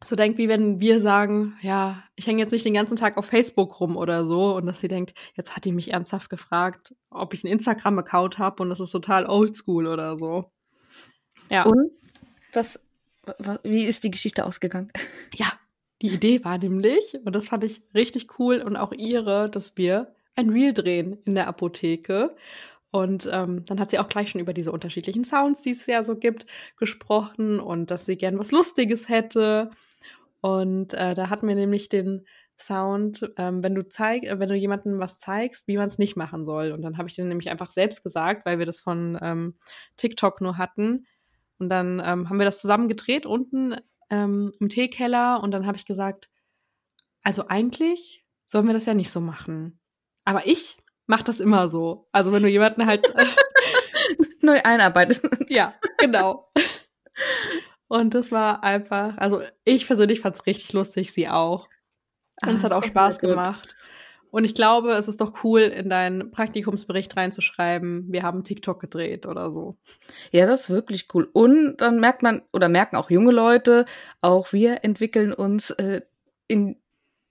so 0.07 0.17
denkt, 0.17 0.39
wie 0.39 0.49
wenn 0.49 0.81
wir 0.81 1.01
sagen, 1.01 1.57
ja, 1.61 2.03
ich 2.17 2.27
hänge 2.27 2.41
jetzt 2.41 2.53
nicht 2.53 2.65
den 2.65 2.75
ganzen 2.75 2.97
Tag 2.97 3.17
auf 3.17 3.27
Facebook 3.27 3.81
rum 3.81 3.97
oder 3.97 4.27
so 4.27 4.55
und 4.57 4.67
dass 4.67 4.81
sie 4.81 4.89
denkt, 4.89 5.15
jetzt 5.35 5.57
hat 5.57 5.65
die 5.65 5.73
mich 5.73 5.93
ernsthaft 5.93 6.31
gefragt, 6.31 6.95
ob 7.11 7.35
ich 7.35 7.45
einen 7.45 7.53
Instagram-Account 7.53 8.39
habe 8.39 8.63
und 8.63 8.71
das 8.71 8.81
ist 8.81 8.91
total 8.91 9.27
oldschool 9.27 9.87
oder 9.87 10.19
so. 10.19 10.51
Ja. 11.51 11.65
Und 11.65 11.91
was, 12.53 12.81
was, 13.39 13.61
wie 13.63 13.85
ist 13.85 14.05
die 14.05 14.11
Geschichte 14.11 14.45
ausgegangen? 14.45 14.93
Ja, 15.37 15.53
die 16.01 16.11
Idee 16.11 16.45
war 16.45 16.59
nämlich, 16.59 17.19
und 17.25 17.35
das 17.35 17.49
fand 17.49 17.65
ich 17.65 17.81
richtig 17.93 18.39
cool 18.39 18.59
und 18.59 18.77
auch 18.77 18.93
ihre, 18.93 19.51
dass 19.51 19.77
wir 19.77 20.15
ein 20.37 20.51
Reel 20.51 20.73
drehen 20.73 21.19
in 21.25 21.35
der 21.35 21.49
Apotheke. 21.49 22.37
Und 22.95 23.29
ähm, 23.33 23.65
dann 23.65 23.81
hat 23.81 23.91
sie 23.91 23.99
auch 23.99 24.07
gleich 24.07 24.31
schon 24.31 24.41
über 24.41 24.53
diese 24.55 24.71
unterschiedlichen 24.71 25.25
Sounds, 25.25 25.63
die 25.63 25.71
es 25.71 25.85
ja 25.87 26.05
so 26.05 26.17
gibt, 26.17 26.47
gesprochen 26.77 27.59
und 27.59 27.91
dass 27.91 28.07
sie 28.07 28.17
gern 28.17 28.39
was 28.39 28.53
Lustiges 28.53 29.09
hätte. 29.09 29.71
Und 30.41 30.95
äh, 30.95 31.17
da 31.17 31.29
hatten 31.29 31.49
wir 31.49 31.57
nämlich 31.57 31.89
den 31.89 32.25
Sound, 32.57 33.33
ähm, 33.37 33.65
wenn 33.65 33.75
du 33.75 33.85
zeig, 33.89 34.23
äh, 34.23 34.39
wenn 34.39 34.49
du 34.49 34.55
jemandem 34.55 35.01
was 35.01 35.19
zeigst, 35.19 35.67
wie 35.67 35.77
man 35.77 35.89
es 35.89 35.99
nicht 35.99 36.15
machen 36.15 36.45
soll. 36.45 36.71
Und 36.71 36.83
dann 36.83 36.97
habe 36.97 37.09
ich 37.09 37.17
den 37.17 37.27
nämlich 37.27 37.51
einfach 37.51 37.73
selbst 37.73 38.05
gesagt, 38.05 38.47
weil 38.47 38.61
wir 38.61 38.67
das 38.67 38.81
von 38.81 39.19
ähm, 39.21 39.57
TikTok 39.97 40.41
nur 40.41 40.57
hatten. 40.57 41.09
Und 41.59 41.71
dann 41.71 41.99
ähm, 41.99 42.29
haben 42.29 42.39
wir 42.39 42.47
das 42.47 42.61
zusammen 42.61 42.87
gedreht 42.87 43.27
unten 43.27 43.75
ähm, 44.09 44.53
im 44.61 44.69
Teekeller. 44.69 45.43
Und 45.43 45.51
dann 45.51 45.67
habe 45.67 45.77
ich 45.77 45.85
gesagt, 45.85 46.31
also 47.25 47.49
eigentlich 47.49 48.25
sollen 48.47 48.69
wir 48.69 48.75
das 48.75 48.87
ja 48.87 48.95
nicht 48.95 49.11
so 49.11 49.21
machen. 49.21 49.81
Aber 50.25 50.47
ich 50.47 50.79
mache 51.07 51.25
das 51.25 51.41
immer 51.41 51.69
so. 51.69 52.09
Also 52.13 52.33
wenn 52.33 52.43
du 52.43 52.49
jemanden 52.49 52.87
halt 52.87 53.07
neu 54.41 54.61
einarbeitest. 54.63 55.29
ja, 55.49 55.75
genau. 55.99 56.51
Und 57.89 58.15
das 58.15 58.33
war 58.33 58.65
einfach, 58.65 59.17
also 59.19 59.43
ich 59.65 59.87
persönlich 59.87 60.21
fand 60.21 60.37
es 60.37 60.47
richtig 60.47 60.73
lustig, 60.73 61.13
sie 61.13 61.29
auch. 61.29 61.69
Und 62.43 62.49
ah, 62.49 62.53
es 62.53 62.65
hat 62.65 62.73
auch 62.73 62.85
Spaß 62.85 63.19
gemacht. 63.21 63.75
Und 64.35 64.45
ich 64.45 64.57
glaube, 64.57 64.95
es 64.95 65.07
ist 65.07 65.21
doch 65.21 65.45
cool, 65.45 65.61
in 65.61 65.89
deinen 65.89 66.33
Praktikumsbericht 66.33 67.17
reinzuschreiben, 67.17 68.07
wir 68.09 68.25
haben 68.25 68.43
TikTok 68.43 68.81
gedreht 68.81 69.27
oder 69.27 69.53
so. 69.53 69.77
Ja, 70.33 70.47
das 70.47 70.63
ist 70.63 70.71
wirklich 70.71 71.07
cool. 71.15 71.31
Und 71.33 71.77
dann 71.77 72.01
merkt 72.01 72.25
man, 72.25 72.43
oder 72.53 72.69
merken 72.69 72.97
auch 72.97 73.11
junge 73.11 73.31
Leute, 73.31 73.85
auch 74.23 74.53
wir 74.53 74.83
entwickeln 74.83 75.33
uns 75.33 75.71
äh, 75.71 76.01
in 76.49 76.83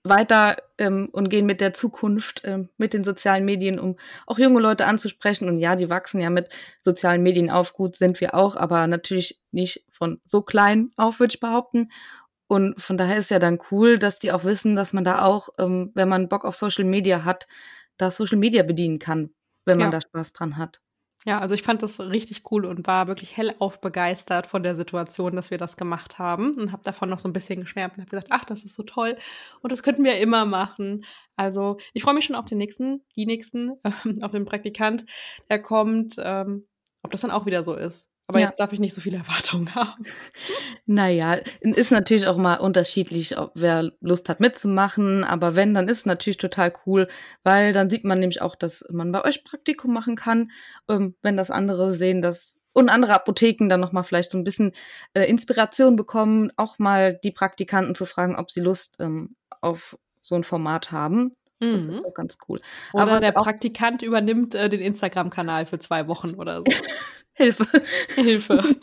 weiter 0.04 0.58
ähm, 0.76 1.08
und 1.10 1.30
gehen 1.30 1.46
mit 1.46 1.60
der 1.60 1.72
Zukunft, 1.72 2.42
ähm, 2.44 2.68
mit 2.76 2.92
den 2.92 3.04
sozialen 3.04 3.44
Medien, 3.44 3.78
um 3.78 3.96
auch 4.26 4.38
junge 4.38 4.60
Leute 4.60 4.86
anzusprechen. 4.86 5.48
Und 5.48 5.58
ja, 5.58 5.76
die 5.76 5.88
wachsen 5.88 6.20
ja 6.20 6.30
mit 6.30 6.48
sozialen 6.82 7.22
Medien 7.22 7.50
auf. 7.50 7.72
Gut 7.72 7.96
sind 7.96 8.20
wir 8.20 8.34
auch, 8.34 8.54
aber 8.56 8.86
natürlich 8.86 9.40
nicht 9.50 9.84
von 9.90 10.20
so 10.26 10.42
klein 10.42 10.92
auf, 10.96 11.20
würde 11.20 11.34
ich 11.34 11.40
behaupten. 11.40 11.88
Und 12.46 12.80
von 12.80 12.98
daher 12.98 13.16
ist 13.16 13.30
ja 13.30 13.38
dann 13.38 13.58
cool, 13.70 13.98
dass 13.98 14.18
die 14.18 14.30
auch 14.30 14.44
wissen, 14.44 14.76
dass 14.76 14.92
man 14.92 15.04
da 15.04 15.24
auch, 15.24 15.48
ähm, 15.58 15.90
wenn 15.94 16.08
man 16.08 16.28
Bock 16.28 16.44
auf 16.44 16.54
Social 16.54 16.84
Media 16.84 17.24
hat, 17.24 17.46
da 17.96 18.10
Social 18.10 18.38
Media 18.38 18.62
bedienen 18.62 18.98
kann, 18.98 19.30
wenn 19.64 19.78
man 19.78 19.90
ja. 19.90 19.98
da 19.98 20.00
Spaß 20.02 20.34
dran 20.34 20.58
hat. 20.58 20.80
Ja, 21.26 21.38
also 21.38 21.54
ich 21.54 21.62
fand 21.62 21.82
das 21.82 22.00
richtig 22.00 22.42
cool 22.50 22.66
und 22.66 22.86
war 22.86 23.06
wirklich 23.06 23.36
hellauf 23.36 23.80
begeistert 23.80 24.46
von 24.46 24.62
der 24.62 24.74
Situation, 24.74 25.34
dass 25.36 25.50
wir 25.50 25.56
das 25.56 25.78
gemacht 25.78 26.18
haben 26.18 26.54
und 26.54 26.70
habe 26.70 26.82
davon 26.84 27.08
noch 27.08 27.18
so 27.18 27.28
ein 27.28 27.32
bisschen 27.32 27.60
geschwärmt 27.60 27.94
und 27.96 28.02
habe 28.02 28.10
gesagt, 28.10 28.28
ach, 28.30 28.44
das 28.44 28.62
ist 28.64 28.74
so 28.74 28.82
toll 28.82 29.16
und 29.62 29.72
das 29.72 29.82
könnten 29.82 30.04
wir 30.04 30.18
immer 30.18 30.44
machen. 30.44 31.04
Also 31.36 31.78
ich 31.94 32.02
freue 32.02 32.14
mich 32.14 32.26
schon 32.26 32.36
auf 32.36 32.44
den 32.44 32.58
nächsten, 32.58 33.04
die 33.16 33.24
nächsten, 33.24 33.72
äh, 33.84 33.90
auf 34.22 34.32
den 34.32 34.44
Praktikant, 34.44 35.06
der 35.48 35.62
kommt, 35.62 36.16
ähm, 36.18 36.68
ob 37.02 37.10
das 37.10 37.22
dann 37.22 37.30
auch 37.30 37.46
wieder 37.46 37.64
so 37.64 37.74
ist. 37.74 38.13
Aber 38.26 38.40
ja. 38.40 38.46
jetzt 38.46 38.58
darf 38.58 38.72
ich 38.72 38.80
nicht 38.80 38.94
so 38.94 39.00
viele 39.00 39.16
Erwartungen 39.26 39.74
haben. 39.74 40.04
Naja, 40.86 41.38
ist 41.60 41.92
natürlich 41.92 42.26
auch 42.26 42.36
mal 42.36 42.56
unterschiedlich, 42.56 43.38
ob 43.38 43.52
wer 43.54 43.92
Lust 44.00 44.28
hat 44.28 44.40
mitzumachen. 44.40 45.24
Aber 45.24 45.54
wenn, 45.54 45.74
dann 45.74 45.88
ist 45.88 45.98
es 45.98 46.06
natürlich 46.06 46.38
total 46.38 46.72
cool, 46.86 47.08
weil 47.42 47.72
dann 47.72 47.90
sieht 47.90 48.04
man 48.04 48.20
nämlich 48.20 48.42
auch, 48.42 48.54
dass 48.54 48.84
man 48.90 49.12
bei 49.12 49.24
euch 49.24 49.44
Praktikum 49.44 49.92
machen 49.92 50.16
kann. 50.16 50.50
Ähm, 50.88 51.14
wenn 51.22 51.36
das 51.36 51.50
andere 51.50 51.92
sehen, 51.92 52.22
dass 52.22 52.56
und 52.74 52.88
andere 52.88 53.14
Apotheken 53.14 53.68
dann 53.68 53.80
nochmal 53.80 54.04
vielleicht 54.04 54.32
so 54.32 54.38
ein 54.38 54.44
bisschen 54.44 54.72
äh, 55.14 55.24
Inspiration 55.24 55.94
bekommen, 55.94 56.50
auch 56.56 56.78
mal 56.78 57.18
die 57.22 57.30
Praktikanten 57.30 57.94
zu 57.94 58.04
fragen, 58.04 58.36
ob 58.36 58.50
sie 58.50 58.60
Lust 58.60 58.96
ähm, 58.98 59.36
auf 59.60 59.96
so 60.22 60.34
ein 60.34 60.44
Format 60.44 60.90
haben. 60.90 61.32
Das 61.60 61.82
mhm. 61.82 61.94
ist 61.94 62.04
doch 62.04 62.14
ganz 62.14 62.36
cool. 62.48 62.60
Oder 62.92 63.02
Aber 63.02 63.20
der 63.20 63.32
Praktikant 63.32 64.02
übernimmt 64.02 64.54
äh, 64.54 64.68
den 64.68 64.80
Instagram-Kanal 64.80 65.66
für 65.66 65.78
zwei 65.78 66.08
Wochen 66.08 66.34
oder 66.34 66.58
so. 66.58 66.64
Hilfe. 67.34 67.66
Hilfe. 68.14 68.62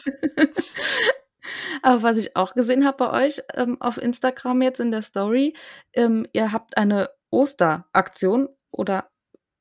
Aber 1.81 2.03
was 2.03 2.17
ich 2.17 2.35
auch 2.35 2.53
gesehen 2.53 2.85
habe 2.85 2.97
bei 2.97 3.25
euch 3.25 3.41
ähm, 3.55 3.81
auf 3.81 3.97
Instagram 3.97 4.61
jetzt 4.61 4.79
in 4.79 4.91
der 4.91 5.01
Story, 5.01 5.55
ähm, 5.93 6.27
ihr 6.33 6.51
habt 6.51 6.77
eine 6.77 7.09
Osteraktion 7.29 8.49
oder 8.71 9.09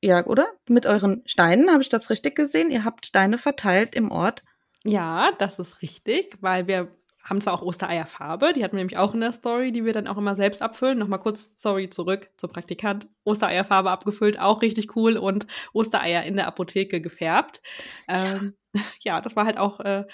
ja, 0.03 0.25
oder? 0.25 0.47
Mit 0.67 0.85
euren 0.87 1.21
Steinen, 1.25 1.69
habe 1.71 1.83
ich 1.83 1.89
das 1.89 2.09
richtig 2.09 2.35
gesehen? 2.35 2.71
Ihr 2.71 2.83
habt 2.83 3.05
Steine 3.05 3.37
verteilt 3.37 3.95
im 3.95 4.11
Ort. 4.11 4.43
Ja, 4.83 5.31
das 5.37 5.59
ist 5.59 5.81
richtig, 5.83 6.37
weil 6.41 6.65
wir 6.67 6.91
haben 7.23 7.41
zwar 7.41 7.53
auch 7.53 7.61
Ostereierfarbe, 7.61 8.53
die 8.53 8.63
hatten 8.63 8.75
wir 8.75 8.83
nämlich 8.83 8.97
auch 8.97 9.13
in 9.13 9.21
der 9.21 9.31
Story, 9.31 9.71
die 9.71 9.85
wir 9.85 9.93
dann 9.93 10.07
auch 10.07 10.17
immer 10.17 10.35
selbst 10.35 10.61
abfüllen. 10.61 10.97
Nochmal 10.97 11.19
kurz, 11.19 11.51
sorry, 11.55 11.89
zurück 11.89 12.29
zur 12.37 12.49
Praktikant. 12.49 13.07
Ostereierfarbe 13.23 13.91
abgefüllt, 13.91 14.39
auch 14.39 14.61
richtig 14.61 14.95
cool 14.95 15.17
und 15.17 15.47
Ostereier 15.73 16.23
in 16.23 16.35
der 16.35 16.47
Apotheke 16.47 17.01
gefärbt. 17.01 17.61
Ähm, 18.07 18.55
ja, 19.01 19.21
das 19.21 19.35
war 19.35 19.45
halt 19.45 19.57
auch 19.57 19.79
äh, 19.79 20.05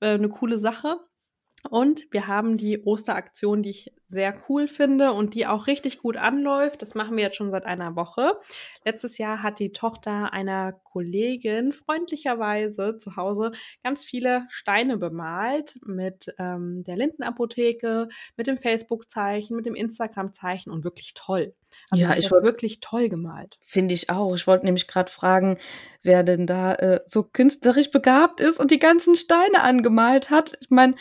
äh, 0.00 0.14
eine 0.14 0.28
coole 0.28 0.58
Sache. 0.58 1.00
Und 1.70 2.06
wir 2.10 2.26
haben 2.26 2.56
die 2.56 2.84
Osteraktion, 2.84 3.62
die 3.62 3.70
ich 3.70 3.92
sehr 4.06 4.34
cool 4.48 4.68
finde 4.68 5.12
und 5.12 5.34
die 5.34 5.46
auch 5.46 5.66
richtig 5.66 5.98
gut 5.98 6.16
anläuft. 6.16 6.82
Das 6.82 6.94
machen 6.94 7.16
wir 7.16 7.24
jetzt 7.24 7.36
schon 7.36 7.50
seit 7.50 7.64
einer 7.64 7.96
Woche. 7.96 8.38
Letztes 8.84 9.18
Jahr 9.18 9.42
hat 9.42 9.58
die 9.58 9.72
Tochter 9.72 10.32
einer 10.32 10.72
Kollegin 10.72 11.72
freundlicherweise 11.72 12.96
zu 12.98 13.16
Hause 13.16 13.52
ganz 13.82 14.04
viele 14.04 14.46
Steine 14.50 14.98
bemalt 14.98 15.78
mit 15.84 16.32
ähm, 16.38 16.84
der 16.84 16.96
Lindenapotheke, 16.96 18.08
mit 18.36 18.46
dem 18.46 18.56
Facebook-Zeichen, 18.56 19.56
mit 19.56 19.66
dem 19.66 19.74
Instagram-Zeichen 19.74 20.70
und 20.70 20.84
wirklich 20.84 21.14
toll. 21.14 21.54
Also 21.90 22.04
ja, 22.04 22.16
ich 22.16 22.30
wollte 22.30 22.46
wirklich 22.46 22.80
toll 22.80 23.08
gemalt. 23.08 23.58
Finde 23.66 23.94
ich 23.94 24.10
auch. 24.10 24.34
Ich 24.36 24.46
wollte 24.46 24.64
nämlich 24.64 24.86
gerade 24.86 25.10
fragen, 25.10 25.58
wer 26.02 26.22
denn 26.22 26.46
da 26.46 26.74
äh, 26.74 27.00
so 27.06 27.24
künstlerisch 27.24 27.90
begabt 27.90 28.40
ist 28.40 28.60
und 28.60 28.70
die 28.70 28.78
ganzen 28.78 29.16
Steine 29.16 29.62
angemalt 29.62 30.30
hat. 30.30 30.56
Ich 30.60 30.70
meine, 30.70 30.94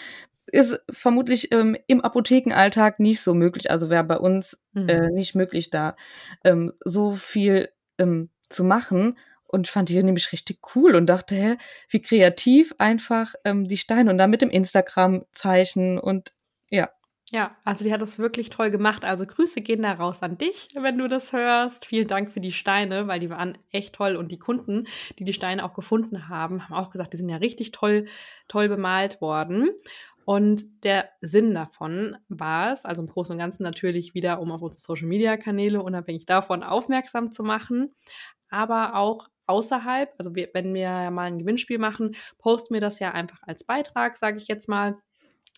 ist 0.53 0.79
vermutlich 0.91 1.51
ähm, 1.51 1.75
im 1.88 2.01
Apothekenalltag 2.01 3.00
nicht 3.00 3.22
so 3.22 3.33
möglich. 3.33 3.72
Also 3.72 3.89
wäre 3.89 4.03
bei 4.03 4.17
uns 4.17 4.62
mhm. 4.74 4.88
äh, 4.88 5.10
nicht 5.10 5.33
möglich, 5.33 5.72
da 5.72 5.95
ähm, 6.43 6.72
so 6.86 7.13
viel 7.13 7.69
ähm, 7.98 8.29
zu 8.50 8.63
machen. 8.63 9.17
Und 9.48 9.67
fand 9.67 9.89
die 9.89 10.01
nämlich 10.01 10.31
richtig 10.31 10.60
cool 10.75 10.95
und 10.95 11.05
dachte, 11.05 11.36
hä, 11.36 11.57
wie 11.89 12.01
kreativ 12.01 12.74
einfach 12.79 13.36
ähm, 13.45 13.67
die 13.67 13.77
Steine 13.77 14.10
und 14.10 14.17
dann 14.17 14.31
mit 14.31 14.41
dem 14.41 14.50
Instagram-Zeichen 14.50 16.00
und 16.00 16.33
ja. 16.69 16.89
Ja, 17.31 17.55
also 17.63 17.83
die 17.83 17.91
hat 17.91 18.01
das 18.03 18.19
wirklich 18.19 18.51
toll 18.51 18.69
gemacht. 18.69 19.03
Also 19.03 19.25
Grüße 19.25 19.62
gehen 19.62 19.81
da 19.81 19.93
raus 19.93 20.22
an 20.22 20.38
dich, 20.38 20.67
wenn 20.79 21.00
du 21.00 21.07
das 21.07 21.33
hörst. 21.33 21.88
Vielen 21.88 22.07
Dank 22.07 22.31
für 22.31 22.39
die 22.39 22.51
Steine, 22.51 23.07
weil 23.07 23.19
die 23.19 23.31
waren 23.31 23.57
echt 23.72 23.95
toll. 23.95 24.15
Und 24.17 24.31
die 24.31 24.38
Kunden, 24.38 24.86
die 25.17 25.24
die 25.24 25.33
Steine 25.33 25.65
auch 25.65 25.74
gefunden 25.74 26.29
haben, 26.29 26.63
haben 26.63 26.75
auch 26.75 26.91
gesagt, 26.91 27.13
die 27.13 27.17
sind 27.17 27.29
ja 27.29 27.38
richtig 27.38 27.72
toll, 27.72 28.05
toll 28.48 28.69
bemalt 28.69 29.19
worden. 29.19 29.72
Und 30.25 30.84
der 30.84 31.10
Sinn 31.22 31.53
davon 31.53 32.18
war 32.30 32.72
es, 32.72 32.86
also 32.86 33.01
im 33.01 33.08
Großen 33.08 33.34
und 33.34 33.39
Ganzen 33.39 33.63
natürlich 33.63 34.13
wieder, 34.13 34.39
um 34.39 34.51
auf 34.51 34.62
unsere 34.62 34.82
Social-Media-Kanäle 34.82 35.82
unabhängig 35.82 36.25
davon 36.25 36.63
aufmerksam 36.63 37.32
zu 37.32 37.44
machen, 37.44 37.94
aber 38.50 38.96
auch 38.96 39.30
außerhalb, 39.48 40.13
also 40.18 40.36
wir, 40.36 40.50
wenn 40.53 40.74
wir 40.74 41.12
mal 41.12 41.24
ein 41.24 41.39
Gewinnspiel 41.39 41.80
machen, 41.80 42.15
posten 42.38 42.74
wir 42.74 42.82
das 42.82 43.00
ja 43.00 43.12
einfach 43.12 43.42
als 43.44 43.65
Beitrag, 43.65 44.18
sage 44.18 44.38
ich 44.38 44.48
jetzt 44.48 44.70
mal. 44.70 44.98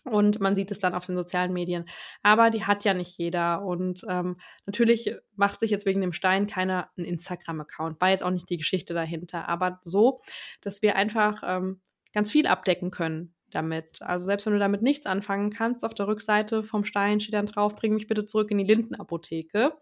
Und 0.04 0.40
man 0.40 0.54
sieht 0.54 0.70
es 0.70 0.78
dann 0.78 0.94
auf 0.94 1.06
den 1.06 1.16
sozialen 1.16 1.52
Medien. 1.52 1.84
Aber 2.22 2.50
die 2.50 2.64
hat 2.64 2.84
ja 2.84 2.94
nicht 2.94 3.18
jeder. 3.18 3.62
Und 3.62 4.04
ähm, 4.08 4.36
natürlich 4.64 5.16
macht 5.34 5.58
sich 5.58 5.70
jetzt 5.72 5.84
wegen 5.84 6.00
dem 6.00 6.12
Stein 6.12 6.46
keiner 6.46 6.90
einen 6.96 7.06
Instagram-Account. 7.06 8.00
War 8.00 8.10
jetzt 8.10 8.22
auch 8.22 8.30
nicht 8.30 8.48
die 8.48 8.56
Geschichte 8.56 8.94
dahinter. 8.94 9.48
Aber 9.48 9.80
so, 9.82 10.20
dass 10.60 10.80
wir 10.80 10.94
einfach 10.94 11.42
ähm, 11.44 11.80
ganz 12.12 12.30
viel 12.30 12.46
abdecken 12.46 12.92
können 12.92 13.35
damit. 13.50 14.02
Also 14.02 14.26
selbst 14.26 14.46
wenn 14.46 14.52
du 14.52 14.58
damit 14.58 14.82
nichts 14.82 15.06
anfangen 15.06 15.50
kannst, 15.50 15.84
auf 15.84 15.94
der 15.94 16.08
Rückseite 16.08 16.62
vom 16.62 16.84
Stein 16.84 17.20
steht 17.20 17.34
dann 17.34 17.46
drauf, 17.46 17.76
bring 17.76 17.94
mich 17.94 18.06
bitte 18.06 18.26
zurück 18.26 18.50
in 18.50 18.58
die 18.58 18.64
Lindenapotheke. 18.64 19.72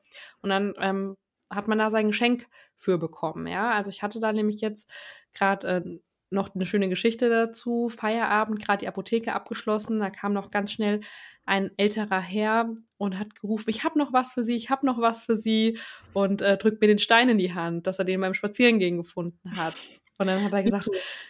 Und 0.42 0.50
dann 0.50 0.74
ähm, 0.78 1.16
hat 1.50 1.68
man 1.68 1.78
da 1.78 1.90
sein 1.90 2.08
Geschenk 2.08 2.46
für 2.76 2.98
bekommen. 2.98 3.46
Ja, 3.46 3.72
also 3.72 3.90
ich 3.90 4.02
hatte 4.02 4.20
da 4.20 4.32
nämlich 4.32 4.60
jetzt 4.60 4.90
gerade 5.32 5.68
äh, 5.68 5.98
noch 6.30 6.54
eine 6.54 6.66
schöne 6.66 6.88
Geschichte 6.88 7.28
dazu. 7.30 7.88
Feierabend, 7.88 8.62
gerade 8.62 8.80
die 8.80 8.88
Apotheke 8.88 9.34
abgeschlossen. 9.34 10.00
Da 10.00 10.10
kam 10.10 10.32
noch 10.32 10.50
ganz 10.50 10.72
schnell 10.72 11.00
ein 11.46 11.70
älterer 11.76 12.20
Herr 12.20 12.74
und 12.96 13.18
hat 13.18 13.34
gerufen, 13.34 13.70
ich 13.70 13.84
habe 13.84 13.98
noch 13.98 14.12
was 14.12 14.32
für 14.32 14.42
Sie, 14.42 14.56
ich 14.56 14.70
habe 14.70 14.86
noch 14.86 14.98
was 14.98 15.24
für 15.24 15.36
Sie 15.36 15.78
und 16.12 16.40
äh, 16.42 16.56
drückt 16.56 16.80
mir 16.80 16.86
den 16.86 16.98
Stein 16.98 17.28
in 17.28 17.38
die 17.38 17.52
Hand, 17.52 17.86
dass 17.86 17.98
er 17.98 18.04
den 18.04 18.20
beim 18.20 18.34
Spazierengehen 18.34 18.96
gefunden 18.96 19.56
hat. 19.56 19.74
Und 20.18 20.28
dann 20.28 20.44
hat 20.44 20.52
er 20.52 20.62
gesagt, 20.62 20.88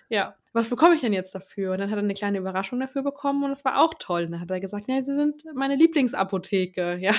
ja, 0.09 0.35
was 0.53 0.71
bekomme 0.71 0.95
ich 0.95 1.01
denn 1.01 1.13
jetzt 1.13 1.35
dafür? 1.35 1.73
Und 1.73 1.79
dann 1.79 1.91
hat 1.91 1.99
er 1.99 2.03
eine 2.03 2.15
kleine 2.15 2.39
Überraschung 2.39 2.79
dafür 2.81 3.03
bekommen 3.03 3.43
und 3.45 3.51
das 3.51 3.65
war 3.65 3.81
auch 3.81 3.95
toll. 3.99 4.25
Und 4.25 4.33
dann 4.33 4.41
hat 4.41 4.51
er 4.51 4.61
gesagt, 4.61 4.87
ja, 4.89 5.01
Sie 5.03 5.15
sind 5.15 5.45
meine 5.55 5.77
Lieblingsapotheke, 5.77 6.97
ja. 7.01 7.15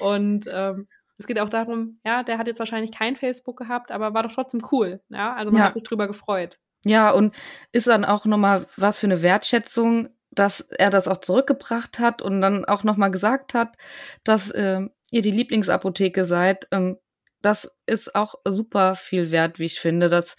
Und 0.00 0.46
ähm, 0.50 0.88
es 1.16 1.26
geht 1.26 1.40
auch 1.40 1.48
darum, 1.48 1.98
ja, 2.04 2.22
der 2.22 2.38
hat 2.38 2.46
jetzt 2.46 2.58
wahrscheinlich 2.58 2.92
kein 2.92 3.16
Facebook 3.16 3.56
gehabt, 3.58 3.90
aber 3.90 4.14
war 4.14 4.22
doch 4.22 4.32
trotzdem 4.32 4.62
cool, 4.72 5.00
ja. 5.08 5.34
Also 5.34 5.50
man 5.50 5.60
ja. 5.60 5.66
hat 5.66 5.74
sich 5.74 5.82
drüber 5.82 6.06
gefreut. 6.06 6.58
Ja, 6.84 7.10
und 7.10 7.34
ist 7.72 7.88
dann 7.88 8.04
auch 8.04 8.24
nochmal 8.24 8.66
was 8.76 8.98
für 8.98 9.06
eine 9.06 9.22
Wertschätzung, 9.22 10.08
dass 10.30 10.60
er 10.60 10.90
das 10.90 11.08
auch 11.08 11.18
zurückgebracht 11.18 11.98
hat 11.98 12.22
und 12.22 12.40
dann 12.40 12.64
auch 12.64 12.84
nochmal 12.84 13.10
gesagt 13.10 13.54
hat, 13.54 13.76
dass 14.24 14.50
äh, 14.50 14.82
ihr 15.10 15.22
die 15.22 15.30
Lieblingsapotheke 15.30 16.24
seid. 16.24 16.68
Ähm, 16.70 16.98
das 17.42 17.72
ist 17.86 18.14
auch 18.14 18.34
super 18.44 18.96
viel 18.96 19.30
wert, 19.30 19.58
wie 19.58 19.64
ich 19.64 19.80
finde. 19.80 20.08
Das 20.08 20.36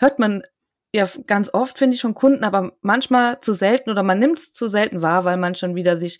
hört 0.00 0.18
man 0.18 0.42
ja 0.92 1.08
ganz 1.26 1.52
oft, 1.52 1.78
finde 1.78 1.94
ich, 1.94 2.00
von 2.00 2.14
Kunden, 2.14 2.42
aber 2.42 2.72
manchmal 2.80 3.40
zu 3.40 3.52
selten 3.52 3.90
oder 3.90 4.02
man 4.02 4.18
nimmt 4.18 4.38
es 4.38 4.52
zu 4.52 4.68
selten 4.68 5.02
wahr, 5.02 5.24
weil 5.24 5.36
man 5.36 5.54
schon 5.54 5.76
wieder 5.76 5.96
sich, 5.96 6.18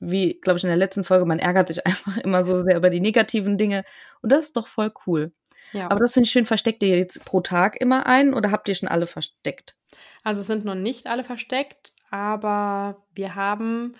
wie, 0.00 0.38
glaube 0.40 0.58
ich, 0.58 0.64
in 0.64 0.68
der 0.68 0.76
letzten 0.76 1.04
Folge, 1.04 1.24
man 1.24 1.38
ärgert 1.38 1.68
sich 1.68 1.86
einfach 1.86 2.18
immer 2.18 2.44
so 2.44 2.62
sehr 2.62 2.76
über 2.76 2.90
die 2.90 3.00
negativen 3.00 3.56
Dinge. 3.56 3.84
Und 4.20 4.32
das 4.32 4.46
ist 4.46 4.56
doch 4.56 4.66
voll 4.66 4.92
cool. 5.06 5.32
Ja. 5.72 5.88
Aber 5.88 6.00
das 6.00 6.14
finde 6.14 6.26
ich 6.26 6.32
schön. 6.32 6.46
Versteckt 6.46 6.82
ihr 6.82 6.98
jetzt 6.98 7.24
pro 7.24 7.40
Tag 7.40 7.80
immer 7.80 8.06
einen 8.06 8.34
oder 8.34 8.50
habt 8.50 8.68
ihr 8.68 8.74
schon 8.74 8.88
alle 8.88 9.06
versteckt? 9.06 9.76
Also 10.24 10.40
es 10.40 10.48
sind 10.48 10.64
noch 10.64 10.74
nicht 10.74 11.06
alle 11.06 11.24
versteckt, 11.24 11.92
aber 12.10 13.06
wir 13.14 13.36
haben 13.36 13.92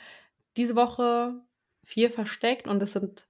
diese 0.57 0.75
Woche 0.75 1.35
vier 1.85 2.11
versteckt 2.11 2.67
und 2.67 2.83
es 2.83 2.93
sind 2.93 3.25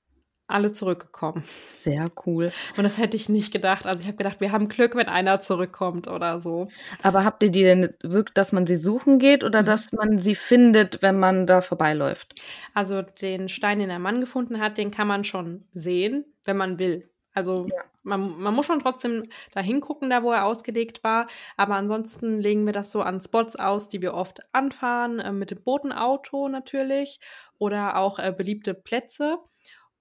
alle 0.50 0.72
zurückgekommen. 0.72 1.44
Sehr 1.68 2.10
cool. 2.26 2.52
Und 2.76 2.84
das 2.84 2.98
hätte 2.98 3.16
ich 3.16 3.28
nicht 3.28 3.52
gedacht. 3.52 3.86
Also 3.86 4.02
ich 4.02 4.06
habe 4.06 4.16
gedacht, 4.16 4.40
wir 4.40 4.52
haben 4.52 4.68
Glück, 4.68 4.94
wenn 4.94 5.08
einer 5.08 5.40
zurückkommt 5.40 6.08
oder 6.08 6.40
so. 6.40 6.68
Aber 7.02 7.24
habt 7.24 7.42
ihr 7.42 7.50
die 7.50 7.62
denn 7.62 7.90
wirklich, 8.02 8.34
dass 8.34 8.52
man 8.52 8.66
sie 8.66 8.76
suchen 8.76 9.18
geht 9.18 9.44
oder 9.44 9.62
mhm. 9.62 9.66
dass 9.66 9.92
man 9.92 10.18
sie 10.18 10.34
findet, 10.34 11.02
wenn 11.02 11.18
man 11.18 11.46
da 11.46 11.60
vorbeiläuft? 11.60 12.34
Also 12.74 13.02
den 13.02 13.48
Stein, 13.48 13.78
den 13.78 13.88
der 13.88 13.98
Mann 13.98 14.20
gefunden 14.20 14.60
hat, 14.60 14.78
den 14.78 14.90
kann 14.90 15.08
man 15.08 15.24
schon 15.24 15.64
sehen, 15.72 16.24
wenn 16.44 16.56
man 16.56 16.78
will. 16.78 17.10
Also 17.32 17.66
ja. 17.68 17.82
man, 18.02 18.40
man 18.40 18.54
muss 18.54 18.66
schon 18.66 18.80
trotzdem 18.80 19.28
da 19.52 19.60
hingucken, 19.60 20.10
da 20.10 20.22
wo 20.22 20.32
er 20.32 20.46
ausgelegt 20.46 21.04
war. 21.04 21.28
Aber 21.56 21.76
ansonsten 21.76 22.38
legen 22.38 22.66
wir 22.66 22.72
das 22.72 22.90
so 22.90 23.02
an 23.02 23.20
Spots 23.20 23.56
aus, 23.56 23.88
die 23.88 24.02
wir 24.02 24.14
oft 24.14 24.40
anfahren, 24.52 25.20
äh, 25.20 25.32
mit 25.32 25.50
dem 25.50 25.62
Botenauto 25.62 26.48
natürlich 26.48 27.20
oder 27.58 27.96
auch 27.96 28.18
äh, 28.18 28.32
beliebte 28.36 28.74
Plätze 28.74 29.38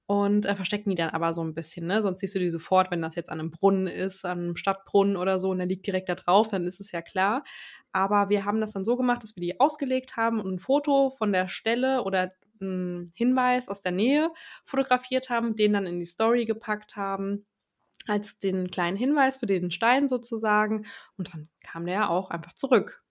und 0.10 0.48
äh, 0.48 0.56
verstecken 0.56 0.90
die 0.90 0.96
dann 0.96 1.12
aber 1.12 1.36
so 1.36 1.44
ein 1.44 1.54
bisschen, 1.54 1.86
ne? 1.86 2.02
Sonst 2.02 2.22
siehst 2.22 2.34
du 2.34 2.40
die 2.40 2.50
sofort, 2.50 2.90
wenn 2.90 3.00
das 3.00 3.14
jetzt 3.14 3.30
an 3.30 3.40
einem 3.40 3.52
Brunnen 3.52 3.86
ist, 3.86 4.26
an 4.26 4.40
einem 4.40 4.56
Stadtbrunnen 4.56 5.16
oder 5.16 5.38
so 5.38 5.52
und 5.52 5.60
der 5.60 5.68
liegt 5.68 5.86
direkt 5.86 6.10
da 6.10 6.16
drauf, 6.16 6.48
dann 6.48 6.66
ist 6.66 6.80
es 6.80 6.92
ja 6.92 7.04
klar. 7.04 7.44
Aber 7.92 8.30
wir 8.30 8.44
haben 8.44 8.60
das 8.60 8.74
dann 8.74 8.86
so 8.86 8.98
gemacht, 8.98 9.22
dass 9.22 9.36
wir 9.36 9.42
die 9.42 9.60
ausgelegt 9.60 10.18
haben 10.18 10.40
und 10.42 10.52
ein 10.52 10.58
Foto 10.58 11.12
von 11.12 11.32
der 11.32 11.48
Stelle 11.48 12.02
oder 12.02 12.34
einen 12.60 13.12
Hinweis 13.14 13.70
aus 13.70 13.84
der 13.84 13.92
Nähe 13.92 14.32
fotografiert 14.66 15.30
haben, 15.30 15.56
den 15.56 15.74
dann 15.74 15.86
in 15.86 16.00
die 16.00 16.06
Story 16.06 16.46
gepackt 16.46 16.96
haben 16.96 17.46
als 18.08 18.40
den 18.40 18.72
kleinen 18.72 18.98
Hinweis 18.98 19.38
für 19.38 19.46
den 19.46 19.70
Stein 19.70 20.08
sozusagen. 20.08 20.88
Und 21.18 21.36
dann 21.36 21.50
kam 21.64 21.86
der 21.86 21.94
ja 21.94 22.10
auch 22.10 22.32
einfach 22.32 22.54
zurück. 22.54 23.04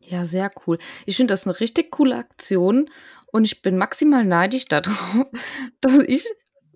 Ja, 0.00 0.24
sehr 0.24 0.50
cool. 0.66 0.78
Ich 1.04 1.16
finde 1.18 1.34
das 1.34 1.46
eine 1.46 1.60
richtig 1.60 1.90
coole 1.90 2.16
Aktion 2.16 2.88
und 3.26 3.44
ich 3.44 3.60
bin 3.60 3.76
maximal 3.76 4.24
neidisch 4.24 4.64
darauf, 4.68 5.26
dass 5.82 5.98
ich 5.98 6.24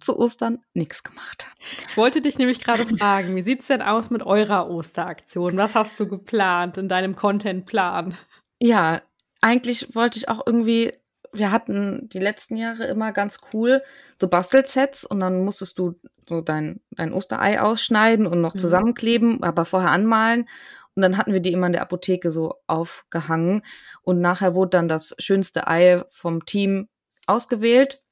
zu 0.01 0.19
Ostern 0.19 0.59
nichts 0.75 1.03
gemacht. 1.03 1.47
Ich 1.89 1.97
wollte 1.97 2.21
dich 2.21 2.39
nämlich 2.39 2.61
gerade 2.61 2.87
fragen, 2.97 3.37
wie 3.37 3.43
sieht 3.43 3.61
es 3.61 3.67
denn 3.67 3.83
aus 3.83 4.11
mit 4.11 4.23
eurer 4.23 4.69
Osteraktion? 4.69 5.57
Was 5.57 5.75
hast 5.75 5.99
du 6.01 6.07
geplant 6.07 6.79
in 6.79 6.89
deinem 6.89 7.17
Contentplan? 7.17 8.17
Ja, 8.61 9.03
eigentlich 9.41 9.95
wollte 9.95 10.19
ich 10.19 10.29
auch 10.29 10.47
irgendwie, 10.47 10.93
wir 11.33 11.51
hatten 11.51 12.09
die 12.09 12.19
letzten 12.19 12.57
Jahre 12.57 12.85
immer 12.85 13.13
ganz 13.13 13.39
cool 13.53 13.83
so 14.21 14.29
Bastelsets 14.29 15.05
und 15.05 15.21
dann 15.21 15.45
musstest 15.45 15.79
du 15.79 15.95
so 16.29 16.41
dein, 16.41 16.81
dein 16.93 17.13
Osterei 17.13 17.61
ausschneiden 17.61 18.27
und 18.27 18.41
noch 18.41 18.55
mhm. 18.55 18.59
zusammenkleben, 18.59 19.43
aber 19.43 19.65
vorher 19.65 19.91
anmalen. 19.91 20.49
Und 20.95 21.03
dann 21.03 21.17
hatten 21.17 21.33
wir 21.33 21.41
die 21.41 21.53
immer 21.53 21.67
in 21.67 21.73
der 21.73 21.83
Apotheke 21.83 22.31
so 22.31 22.57
aufgehangen. 22.67 23.63
Und 24.03 24.21
nachher 24.21 24.55
wurde 24.55 24.71
dann 24.71 24.89
das 24.89 25.15
schönste 25.19 25.67
Ei 25.67 26.05
vom 26.11 26.45
Team 26.47 26.89
ausgewählt. 27.27 28.03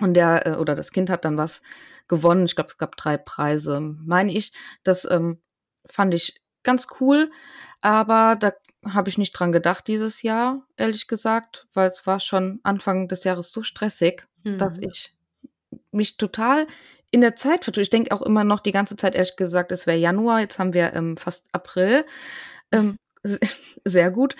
Und 0.00 0.14
der 0.14 0.46
äh, 0.46 0.56
oder 0.56 0.74
das 0.74 0.90
Kind 0.90 1.10
hat 1.10 1.24
dann 1.24 1.36
was 1.36 1.62
gewonnen. 2.08 2.46
Ich 2.46 2.54
glaube, 2.54 2.70
es 2.70 2.78
gab 2.78 2.96
drei 2.96 3.16
Preise, 3.16 3.80
meine 3.80 4.32
ich. 4.32 4.52
Das 4.82 5.08
ähm, 5.10 5.40
fand 5.86 6.14
ich 6.14 6.40
ganz 6.62 6.86
cool, 7.00 7.30
aber 7.80 8.36
da 8.36 8.52
habe 8.86 9.08
ich 9.08 9.18
nicht 9.18 9.32
dran 9.32 9.52
gedacht 9.52 9.86
dieses 9.86 10.22
Jahr, 10.22 10.66
ehrlich 10.76 11.06
gesagt, 11.06 11.66
weil 11.74 11.88
es 11.88 12.06
war 12.06 12.20
schon 12.20 12.60
Anfang 12.62 13.08
des 13.08 13.24
Jahres 13.24 13.52
so 13.52 13.62
stressig, 13.62 14.26
mhm. 14.42 14.58
dass 14.58 14.78
ich 14.78 15.14
mich 15.90 16.16
total 16.16 16.66
in 17.10 17.20
der 17.20 17.36
Zeit 17.36 17.64
vertue. 17.64 17.82
Ich 17.82 17.90
denke 17.90 18.14
auch 18.14 18.22
immer 18.22 18.44
noch 18.44 18.60
die 18.60 18.72
ganze 18.72 18.96
Zeit, 18.96 19.14
ehrlich 19.14 19.36
gesagt, 19.36 19.72
es 19.72 19.86
wäre 19.86 19.98
Januar, 19.98 20.40
jetzt 20.40 20.58
haben 20.58 20.74
wir 20.74 20.94
ähm, 20.94 21.16
fast 21.16 21.46
April. 21.52 22.04
Ähm, 22.72 22.96
sehr 23.84 24.10
gut. 24.10 24.36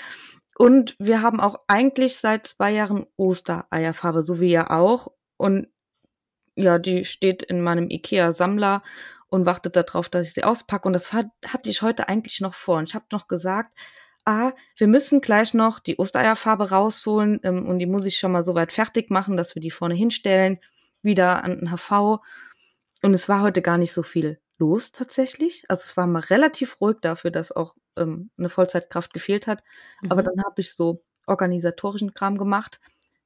Und 0.57 0.97
wir 0.99 1.23
haben 1.23 1.41
auch 1.41 1.57
eigentlich 1.69 2.17
seit 2.17 2.47
zwei 2.47 2.73
Jahren 2.73 3.07
Ostereierfarbe, 3.17 4.23
so 4.23 4.41
wie 4.41 4.53
ihr 4.53 4.71
auch. 4.71 5.09
Und 5.37 5.69
ja, 6.57 6.79
die 6.79 7.05
steht 7.05 7.43
in 7.43 7.61
meinem 7.61 7.91
IKEA-Sammler 7.91 8.83
und 9.29 9.47
wartet 9.47 9.77
darauf, 9.77 10.09
dass 10.09 10.29
ich 10.29 10.35
sie 10.35 10.45
auspacke. 10.45 10.87
Und 10.87 10.93
das 10.93 11.13
hat, 11.13 11.27
hatte 11.47 11.71
ich 11.71 11.83
heute 11.83 12.09
eigentlich 12.09 12.41
noch 12.41 12.55
vor. 12.55 12.79
Und 12.79 12.91
ich 12.91 12.95
habe 12.95 13.07
noch 13.11 13.27
gesagt, 13.27 13.77
ah, 14.25 14.53
wir 14.77 14.87
müssen 14.87 15.21
gleich 15.21 15.55
noch 15.55 15.81
die 15.81 15.99
Ostereierfarbe 15.99 16.71
rausholen 16.71 17.41
ähm, 17.43 17.67
und 17.67 17.79
die 17.79 17.87
muss 17.87 18.05
ich 18.05 18.19
schon 18.19 18.33
mal 18.33 18.45
so 18.45 18.55
weit 18.55 18.73
fertig 18.73 19.11
machen, 19.11 19.37
dass 19.37 19.55
wir 19.55 19.61
die 19.63 19.71
vorne 19.71 19.95
hinstellen, 19.95 20.59
wieder 21.03 21.45
an 21.45 21.59
den 21.59 21.71
HV. 21.71 22.21
Und 23.03 23.15
es 23.15 23.29
war 23.29 23.43
heute 23.43 23.61
gar 23.61 23.79
nicht 23.79 23.93
so 23.93 24.03
viel 24.03 24.39
los 24.59 24.93
tatsächlich. 24.93 25.65
Also 25.69 25.83
es 25.85 25.97
war 25.97 26.07
mal 26.07 26.21
relativ 26.21 26.81
ruhig 26.81 26.99
dafür, 27.01 27.31
dass 27.31 27.53
auch 27.53 27.75
ähm, 27.97 28.31
eine 28.39 28.49
Vollzeitkraft 28.49 29.13
gefehlt 29.13 29.47
hat. 29.47 29.63
Mhm. 30.03 30.13
Aber 30.13 30.23
dann 30.23 30.43
habe 30.45 30.61
ich 30.61 30.73
so 30.75 31.03
organisatorischen 31.27 32.15
Kram 32.15 32.39
gemacht 32.39 32.81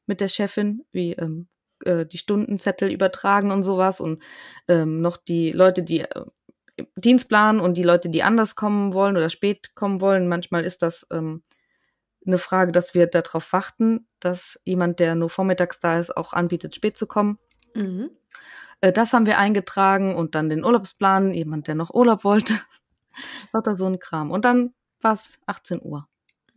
mit 0.07 0.21
der 0.21 0.29
Chefin, 0.29 0.85
wie 0.91 1.13
ähm, 1.13 1.49
äh, 1.85 2.07
die 2.07 2.19
Stundenzettel 2.19 2.91
übertragen 2.91 3.51
und 3.51 3.63
sowas 3.63 4.01
und 4.01 4.23
ähm, 4.69 5.01
noch 5.01 5.17
die 5.17 5.53
Leute, 5.53 5.83
die 5.83 6.01
äh, 6.01 6.25
Dienst 6.97 7.29
planen 7.29 7.61
und 7.61 7.75
die 7.75 7.83
Leute, 7.83 8.09
die 8.09 8.23
anders 8.23 8.55
kommen 8.55 8.95
wollen 8.95 9.17
oder 9.17 9.31
spät 9.31 9.75
kommen 9.75 10.01
wollen. 10.01 10.29
Manchmal 10.29 10.65
ist 10.65 10.83
das 10.83 11.07
ähm, 11.11 11.43
eine 12.27 12.39
Frage, 12.39 12.73
dass 12.73 12.95
wir 12.95 13.07
darauf 13.07 13.53
warten, 13.53 14.07
dass 14.21 14.61
jemand, 14.65 15.01
der 15.01 15.15
nur 15.15 15.31
vormittags 15.31 15.81
da 15.81 15.99
ist, 15.99 16.17
auch 16.17 16.33
anbietet, 16.33 16.75
spät 16.75 16.97
zu 16.97 17.07
kommen. 17.07 17.39
Mhm. 17.75 18.11
Äh, 18.81 18.93
das 18.93 19.13
haben 19.13 19.27
wir 19.27 19.39
eingetragen 19.39 20.15
und 20.15 20.35
dann 20.35 20.49
den 20.49 20.65
Urlaubsplan, 20.65 21.33
jemand, 21.33 21.67
der 21.69 21.75
noch 21.75 21.93
Urlaub 21.95 22.25
wollte. 22.25 22.55
Lauter 23.53 23.77
so 23.77 23.87
ein 23.87 23.99
Kram. 23.99 24.31
Und 24.31 24.45
dann 24.45 24.75
war 25.01 25.13
es 25.13 25.33
18 25.47 25.81
Uhr. 25.83 26.09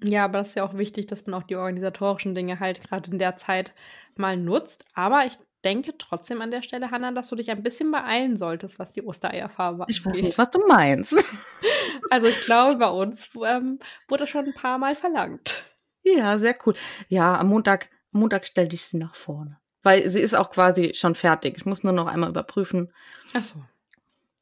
Ja, 0.03 0.25
aber 0.25 0.39
das 0.39 0.49
ist 0.49 0.55
ja 0.55 0.63
auch 0.63 0.77
wichtig, 0.77 1.07
dass 1.07 1.25
man 1.25 1.35
auch 1.35 1.43
die 1.45 1.55
organisatorischen 1.55 2.33
Dinge 2.33 2.59
halt 2.59 2.83
gerade 2.83 3.11
in 3.11 3.19
der 3.19 3.37
Zeit 3.37 3.73
mal 4.15 4.35
nutzt. 4.35 4.85
Aber 4.93 5.25
ich 5.25 5.37
denke 5.63 5.97
trotzdem 5.97 6.41
an 6.41 6.51
der 6.51 6.63
Stelle, 6.63 6.91
Hanna, 6.91 7.11
dass 7.11 7.29
du 7.29 7.35
dich 7.35 7.51
ein 7.51 7.63
bisschen 7.63 7.91
beeilen 7.91 8.37
solltest, 8.37 8.79
was 8.79 8.93
die 8.93 9.03
Ostereierfarbe 9.03 9.83
angeht. 9.83 9.95
Ich 9.95 10.05
weiß 10.05 10.21
nicht, 10.21 10.37
was 10.37 10.49
du 10.51 10.59
meinst. 10.67 11.13
Also 12.09 12.27
ich 12.27 12.43
glaube, 12.45 12.75
bei 12.75 12.89
uns 12.89 13.29
ähm, 13.45 13.79
wurde 14.07 14.27
schon 14.27 14.45
ein 14.45 14.53
paar 14.53 14.77
Mal 14.77 14.95
verlangt. 14.95 15.63
Ja, 16.03 16.37
sehr 16.37 16.57
cool. 16.65 16.73
Ja, 17.07 17.39
am 17.39 17.47
Montag, 17.47 17.89
Montag 18.11 18.47
stelle 18.47 18.69
ich 18.73 18.85
sie 18.85 18.97
nach 18.97 19.15
vorne. 19.15 19.59
Weil 19.83 20.09
sie 20.09 20.19
ist 20.19 20.33
auch 20.35 20.49
quasi 20.49 20.93
schon 20.93 21.15
fertig. 21.15 21.57
Ich 21.57 21.65
muss 21.65 21.83
nur 21.83 21.93
noch 21.93 22.07
einmal 22.07 22.29
überprüfen, 22.29 22.91
Ach 23.33 23.43
so. 23.43 23.63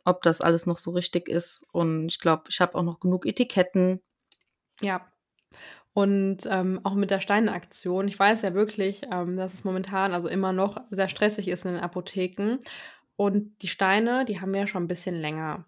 ob 0.04 0.24
das 0.24 0.42
alles 0.42 0.66
noch 0.66 0.80
so 0.80 0.92
richtig 0.92 1.30
ist. 1.30 1.64
Und 1.72 2.08
ich 2.08 2.20
glaube, 2.20 2.46
ich 2.50 2.60
habe 2.60 2.76
auch 2.76 2.84
noch 2.84 3.00
genug 3.00 3.26
Etiketten. 3.26 4.02
Ja, 4.82 5.06
und 5.94 6.40
ähm, 6.50 6.80
auch 6.84 6.96
mit 6.96 7.12
der 7.12 7.20
Steinaktion. 7.20 8.08
Ich 8.08 8.18
weiß 8.18 8.42
ja 8.44 8.54
wirklich, 8.54 9.02
ähm, 9.12 9.38
dass 9.38 9.54
es 9.54 9.64
momentan 9.64 10.14
also 10.14 10.28
immer 10.28 10.54
noch 10.54 10.78
sehr 10.92 11.10
stressig 11.10 11.48
ist 11.48 11.66
in 11.66 11.74
den 11.74 11.84
Apotheken. 11.84 12.60
Und 13.16 13.62
die 13.62 13.68
Steine, 13.68 14.24
die 14.26 14.40
haben 14.40 14.54
wir 14.54 14.62
ja 14.62 14.68
schon 14.68 14.84
ein 14.84 14.88
bisschen 14.88 15.16
länger. 15.16 15.66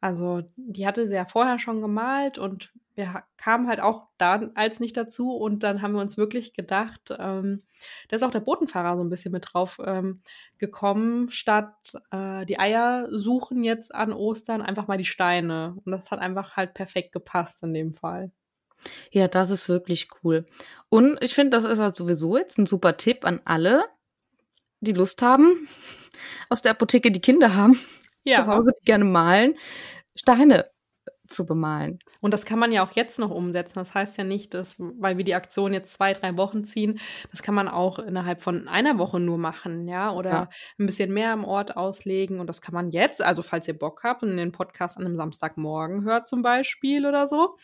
Also 0.00 0.42
die 0.56 0.86
hatte 0.86 1.08
sie 1.08 1.14
ja 1.14 1.24
vorher 1.24 1.58
schon 1.58 1.80
gemalt 1.80 2.38
und 2.38 2.72
wir 2.94 3.24
kamen 3.36 3.68
halt 3.68 3.80
auch 3.80 4.08
da 4.18 4.50
als 4.54 4.78
nicht 4.78 4.96
dazu. 4.96 5.32
Und 5.34 5.62
dann 5.62 5.82
haben 5.82 5.94
wir 5.94 6.00
uns 6.00 6.16
wirklich 6.16 6.54
gedacht, 6.54 7.14
ähm, 7.18 7.62
da 8.08 8.16
ist 8.16 8.22
auch 8.22 8.30
der 8.30 8.40
Botenfahrer 8.40 8.96
so 8.96 9.02
ein 9.02 9.10
bisschen 9.10 9.32
mit 9.32 9.46
drauf 9.52 9.80
ähm, 9.84 10.20
gekommen, 10.58 11.30
statt 11.30 11.74
äh, 12.10 12.44
die 12.46 12.58
Eier 12.58 13.08
suchen 13.10 13.64
jetzt 13.64 13.94
an 13.94 14.12
Ostern 14.12 14.62
einfach 14.62 14.86
mal 14.86 14.98
die 14.98 15.04
Steine. 15.04 15.76
Und 15.84 15.92
das 15.92 16.10
hat 16.10 16.20
einfach 16.20 16.56
halt 16.56 16.74
perfekt 16.74 17.12
gepasst 17.12 17.62
in 17.62 17.74
dem 17.74 17.92
Fall. 17.94 18.30
Ja, 19.10 19.28
das 19.28 19.50
ist 19.50 19.68
wirklich 19.68 20.08
cool. 20.22 20.44
Und 20.88 21.18
ich 21.22 21.34
finde, 21.34 21.56
das 21.56 21.64
ist 21.64 21.78
halt 21.78 21.94
sowieso 21.94 22.36
jetzt 22.36 22.58
ein 22.58 22.66
super 22.66 22.96
Tipp 22.96 23.24
an 23.24 23.40
alle, 23.44 23.84
die 24.80 24.92
Lust 24.92 25.22
haben, 25.22 25.68
aus 26.48 26.62
der 26.62 26.72
Apotheke 26.72 27.10
die 27.10 27.20
Kinder 27.20 27.54
haben, 27.54 27.78
ja. 28.24 28.44
zu 28.44 28.46
Hause 28.46 28.70
die 28.80 28.84
gerne 28.84 29.04
malen, 29.04 29.54
Steine 30.14 30.70
zu 31.32 31.46
bemalen. 31.46 31.98
Und 32.20 32.32
das 32.32 32.44
kann 32.44 32.58
man 32.58 32.72
ja 32.72 32.84
auch 32.84 32.92
jetzt 32.92 33.18
noch 33.18 33.30
umsetzen. 33.30 33.78
Das 33.78 33.94
heißt 33.94 34.18
ja 34.18 34.24
nicht, 34.24 34.54
dass, 34.54 34.76
weil 34.78 35.16
wir 35.16 35.24
die 35.24 35.34
Aktion 35.34 35.72
jetzt 35.72 35.92
zwei, 35.94 36.12
drei 36.12 36.36
Wochen 36.36 36.64
ziehen, 36.64 37.00
das 37.30 37.42
kann 37.42 37.54
man 37.54 37.68
auch 37.68 37.98
innerhalb 37.98 38.40
von 38.40 38.68
einer 38.68 38.98
Woche 38.98 39.18
nur 39.18 39.38
machen, 39.38 39.88
ja, 39.88 40.12
oder 40.12 40.30
ja. 40.30 40.48
ein 40.78 40.86
bisschen 40.86 41.12
mehr 41.12 41.32
am 41.32 41.44
Ort 41.44 41.76
auslegen. 41.76 42.40
Und 42.40 42.46
das 42.46 42.60
kann 42.60 42.74
man 42.74 42.90
jetzt, 42.90 43.22
also 43.22 43.42
falls 43.42 43.66
ihr 43.68 43.78
Bock 43.78 44.02
habt 44.04 44.22
und 44.22 44.36
den 44.36 44.52
Podcast 44.52 44.98
an 44.98 45.06
einem 45.06 45.16
Samstagmorgen 45.16 46.04
hört 46.04 46.28
zum 46.28 46.42
Beispiel 46.42 47.06
oder 47.06 47.26
so, 47.26 47.56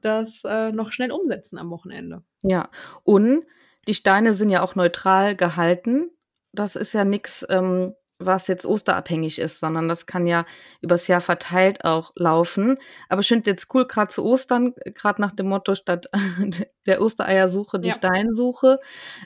das 0.00 0.42
äh, 0.44 0.72
noch 0.72 0.92
schnell 0.92 1.10
umsetzen 1.10 1.58
am 1.58 1.70
Wochenende. 1.70 2.22
Ja, 2.42 2.68
und 3.02 3.44
die 3.88 3.94
Steine 3.94 4.34
sind 4.34 4.50
ja 4.50 4.62
auch 4.62 4.74
neutral 4.74 5.36
gehalten. 5.36 6.10
Das 6.52 6.76
ist 6.76 6.94
ja 6.94 7.04
nichts, 7.04 7.44
ähm, 7.48 7.94
was 8.18 8.46
jetzt 8.46 8.64
osterabhängig 8.66 9.38
ist, 9.38 9.60
sondern 9.60 9.88
das 9.88 10.06
kann 10.06 10.26
ja 10.26 10.46
übers 10.80 11.08
Jahr 11.08 11.20
verteilt 11.20 11.84
auch 11.84 12.12
laufen. 12.16 12.78
Aber 13.08 13.20
ich 13.20 13.28
finde 13.28 13.50
jetzt 13.50 13.74
cool, 13.74 13.86
gerade 13.86 14.12
zu 14.12 14.24
Ostern, 14.24 14.74
gerade 14.94 15.20
nach 15.20 15.32
dem 15.32 15.48
Motto 15.48 15.74
statt 15.74 16.06
der 16.86 17.00
Ostereiersuche 17.00 17.80
die 17.80 17.88
ja. 17.88 17.94
Steinsuche, 17.94 18.80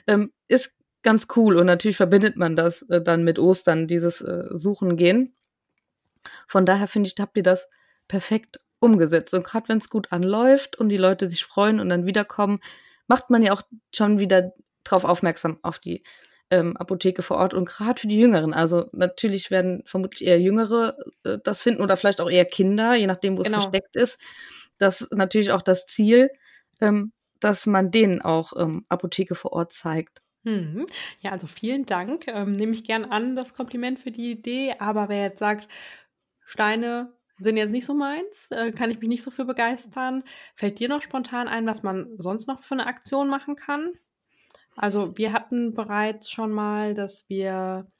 ähm, 0.07 0.31
ist 0.47 0.75
ganz 1.03 1.27
cool. 1.35 1.57
Und 1.57 1.67
natürlich 1.67 1.97
verbindet 1.97 2.35
man 2.35 2.55
das 2.55 2.81
äh, 2.83 3.01
dann 3.01 3.23
mit 3.23 3.39
Ostern, 3.39 3.87
dieses 3.87 4.21
äh, 4.21 4.45
Suchen 4.51 4.97
gehen. 4.97 5.33
Von 6.47 6.65
daher 6.65 6.87
finde 6.87 7.07
ich, 7.07 7.15
habt 7.19 7.37
ihr 7.37 7.43
das 7.43 7.69
perfekt 8.07 8.59
umgesetzt. 8.79 9.33
Und 9.33 9.43
gerade 9.43 9.69
wenn 9.69 9.77
es 9.77 9.89
gut 9.89 10.11
anläuft 10.11 10.77
und 10.77 10.89
die 10.89 10.97
Leute 10.97 11.29
sich 11.29 11.43
freuen 11.43 11.79
und 11.79 11.89
dann 11.89 12.05
wiederkommen, 12.05 12.59
macht 13.07 13.29
man 13.29 13.43
ja 13.43 13.53
auch 13.53 13.61
schon 13.93 14.19
wieder 14.19 14.53
drauf 14.83 15.03
aufmerksam 15.03 15.59
auf 15.61 15.79
die 15.79 16.03
ähm, 16.51 16.75
Apotheke 16.77 17.21
vor 17.21 17.37
Ort 17.37 17.53
und 17.53 17.67
gerade 17.67 17.99
für 17.99 18.07
die 18.07 18.19
Jüngeren. 18.19 18.53
Also 18.53 18.89
natürlich 18.91 19.51
werden 19.51 19.83
vermutlich 19.85 20.27
eher 20.27 20.39
Jüngere 20.39 20.97
äh, 21.23 21.37
das 21.43 21.61
finden 21.61 21.81
oder 21.81 21.97
vielleicht 21.97 22.21
auch 22.21 22.29
eher 22.29 22.45
Kinder, 22.45 22.95
je 22.95 23.07
nachdem, 23.07 23.37
wo 23.37 23.43
genau. 23.43 23.57
es 23.57 23.63
versteckt 23.63 23.95
ist. 23.95 24.19
Das 24.77 25.01
ist 25.01 25.13
natürlich 25.13 25.51
auch 25.51 25.61
das 25.61 25.85
Ziel, 25.85 26.29
ähm, 26.81 27.11
dass 27.39 27.65
man 27.65 27.91
denen 27.91 28.21
auch 28.21 28.53
ähm, 28.57 28.85
Apotheke 28.89 29.35
vor 29.35 29.53
Ort 29.53 29.73
zeigt. 29.73 30.21
Mhm. 30.43 30.85
Ja, 31.19 31.31
also 31.31 31.47
vielen 31.47 31.85
Dank. 31.85 32.27
Ähm, 32.27 32.51
nehme 32.51 32.73
ich 32.73 32.83
gern 32.83 33.05
an, 33.05 33.35
das 33.35 33.53
Kompliment 33.53 33.99
für 33.99 34.11
die 34.11 34.31
Idee. 34.31 34.75
Aber 34.79 35.09
wer 35.09 35.23
jetzt 35.23 35.39
sagt, 35.39 35.67
Steine 36.45 37.13
sind 37.37 37.57
jetzt 37.57 37.71
nicht 37.71 37.85
so 37.85 37.93
meins, 37.93 38.49
äh, 38.51 38.71
kann 38.71 38.91
ich 38.91 38.99
mich 38.99 39.09
nicht 39.09 39.23
so 39.23 39.31
für 39.31 39.45
begeistern. 39.45 40.23
Fällt 40.55 40.79
dir 40.79 40.89
noch 40.89 41.01
spontan 41.01 41.47
ein, 41.47 41.65
was 41.65 41.83
man 41.83 42.09
sonst 42.17 42.47
noch 42.47 42.63
für 42.63 42.75
eine 42.75 42.87
Aktion 42.87 43.29
machen 43.29 43.55
kann? 43.55 43.93
Also 44.81 45.17
wir 45.17 45.33
hatten 45.33 45.73
bereits 45.73 46.31
schon 46.31 46.51
mal, 46.51 46.93
dass 46.93 47.27
wir 47.27 47.91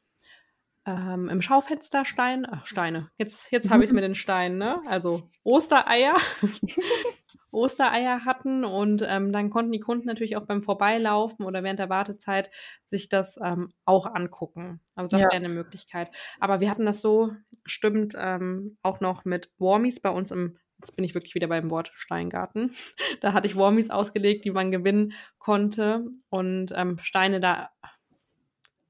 ähm, 0.85 1.27
im 1.27 1.41
Schaufenster 1.41 2.05
Stein, 2.05 2.47
ach, 2.49 2.65
Steine, 2.65 3.11
jetzt, 3.17 3.51
jetzt 3.51 3.69
habe 3.69 3.83
ich 3.83 3.89
es 3.89 3.93
mit 3.93 4.03
den 4.03 4.15
Steinen, 4.15 4.57
ne? 4.57 4.81
Also 4.87 5.29
Ostereier 5.43 6.15
Ostereier 7.51 8.23
hatten 8.25 8.63
und 8.63 9.03
ähm, 9.05 9.33
dann 9.33 9.49
konnten 9.49 9.73
die 9.73 9.81
Kunden 9.81 10.07
natürlich 10.07 10.37
auch 10.37 10.45
beim 10.45 10.61
Vorbeilaufen 10.61 11.45
oder 11.45 11.63
während 11.63 11.79
der 11.79 11.89
Wartezeit 11.89 12.49
sich 12.85 13.09
das 13.09 13.37
ähm, 13.43 13.73
auch 13.85 14.05
angucken. 14.05 14.79
Also 14.95 15.09
das 15.09 15.21
Ja. 15.21 15.27
wäre 15.27 15.43
eine 15.43 15.49
Möglichkeit. 15.49 16.11
Aber 16.39 16.61
wir 16.61 16.69
hatten 16.69 16.85
das 16.85 17.01
so, 17.01 17.33
stimmt, 17.65 18.15
ähm, 18.17 18.77
auch 18.83 19.01
noch 19.01 19.25
mit 19.25 19.51
Warmies 19.57 19.99
bei 19.99 20.11
uns 20.11 20.31
im, 20.31 20.53
jetzt 20.79 20.95
bin 20.95 21.05
ich 21.05 21.13
wirklich 21.13 21.35
wieder 21.35 21.47
beim 21.47 21.69
Wort 21.69 21.91
Steingarten. 21.95 22.75
Da 23.21 23.33
hatte 23.33 23.47
ich 23.47 23.55
Warmies 23.55 23.89
ausgelegt, 23.89 24.45
die 24.45 24.51
man 24.51 24.71
gewinnen 24.71 25.13
konnte 25.39 26.05
und 26.29 26.71
ähm, 26.75 26.97
Steine 27.01 27.39
da, 27.39 27.69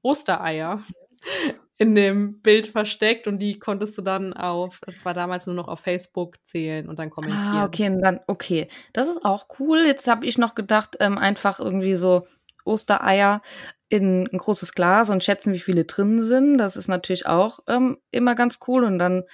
Ostereier 0.02 0.82
in 1.78 1.94
dem 1.94 2.40
Bild 2.42 2.68
versteckt 2.68 3.26
und 3.26 3.38
die 3.38 3.58
konntest 3.58 3.96
du 3.98 4.02
dann 4.02 4.34
auf, 4.34 4.80
das 4.86 5.04
war 5.04 5.14
damals 5.14 5.46
nur 5.46 5.56
noch 5.56 5.68
auf 5.68 5.80
Facebook 5.80 6.36
zählen 6.44 6.88
und 6.88 6.98
dann 6.98 7.10
kommentieren. 7.10 7.56
Ah, 7.56 7.64
okay, 7.64 7.88
und 7.88 8.02
dann, 8.02 8.20
okay. 8.26 8.68
Das 8.92 9.08
ist 9.08 9.24
auch 9.24 9.46
cool. 9.58 9.84
Jetzt 9.86 10.06
habe 10.06 10.26
ich 10.26 10.38
noch 10.38 10.54
gedacht, 10.54 10.96
ähm, 11.00 11.18
einfach 11.18 11.58
irgendwie 11.58 11.94
so 11.94 12.26
Ostereier 12.64 13.42
in 13.88 14.28
ein 14.30 14.38
großes 14.38 14.74
Glas 14.74 15.10
und 15.10 15.24
schätzen, 15.24 15.52
wie 15.52 15.58
viele 15.58 15.84
drin 15.84 16.22
sind. 16.22 16.58
Das 16.58 16.76
ist 16.76 16.88
natürlich 16.88 17.26
auch 17.26 17.60
ähm, 17.66 17.98
immer 18.10 18.34
ganz 18.34 18.60
cool. 18.68 18.84
Und 18.84 18.98
dann, 18.98 19.24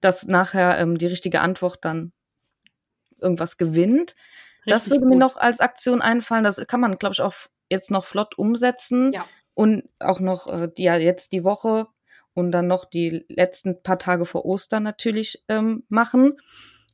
dass 0.00 0.26
nachher 0.26 0.78
ähm, 0.78 0.98
die 0.98 1.06
richtige 1.06 1.40
Antwort 1.40 1.78
dann 1.84 2.12
irgendwas 3.18 3.58
gewinnt. 3.58 4.14
das 4.66 4.84
Richtig 4.84 4.92
würde 4.92 5.06
mir 5.06 5.12
gut. 5.12 5.20
noch 5.20 5.36
als 5.36 5.60
Aktion 5.60 6.00
einfallen. 6.00 6.44
Das 6.44 6.56
kann 6.66 6.80
man, 6.80 6.98
glaube 6.98 7.12
ich, 7.12 7.20
auch 7.20 7.34
jetzt 7.68 7.90
noch 7.90 8.04
flott 8.04 8.36
umsetzen. 8.38 9.12
Ja. 9.12 9.24
Und 9.54 9.88
auch 9.98 10.20
noch, 10.20 10.46
äh, 10.46 10.68
die, 10.76 10.84
ja, 10.84 10.96
jetzt 10.96 11.32
die 11.32 11.44
Woche 11.44 11.86
und 12.34 12.52
dann 12.52 12.66
noch 12.66 12.84
die 12.84 13.24
letzten 13.28 13.82
paar 13.82 13.98
Tage 13.98 14.24
vor 14.24 14.44
Ostern 14.44 14.82
natürlich 14.82 15.44
ähm, 15.48 15.84
machen. 15.88 16.40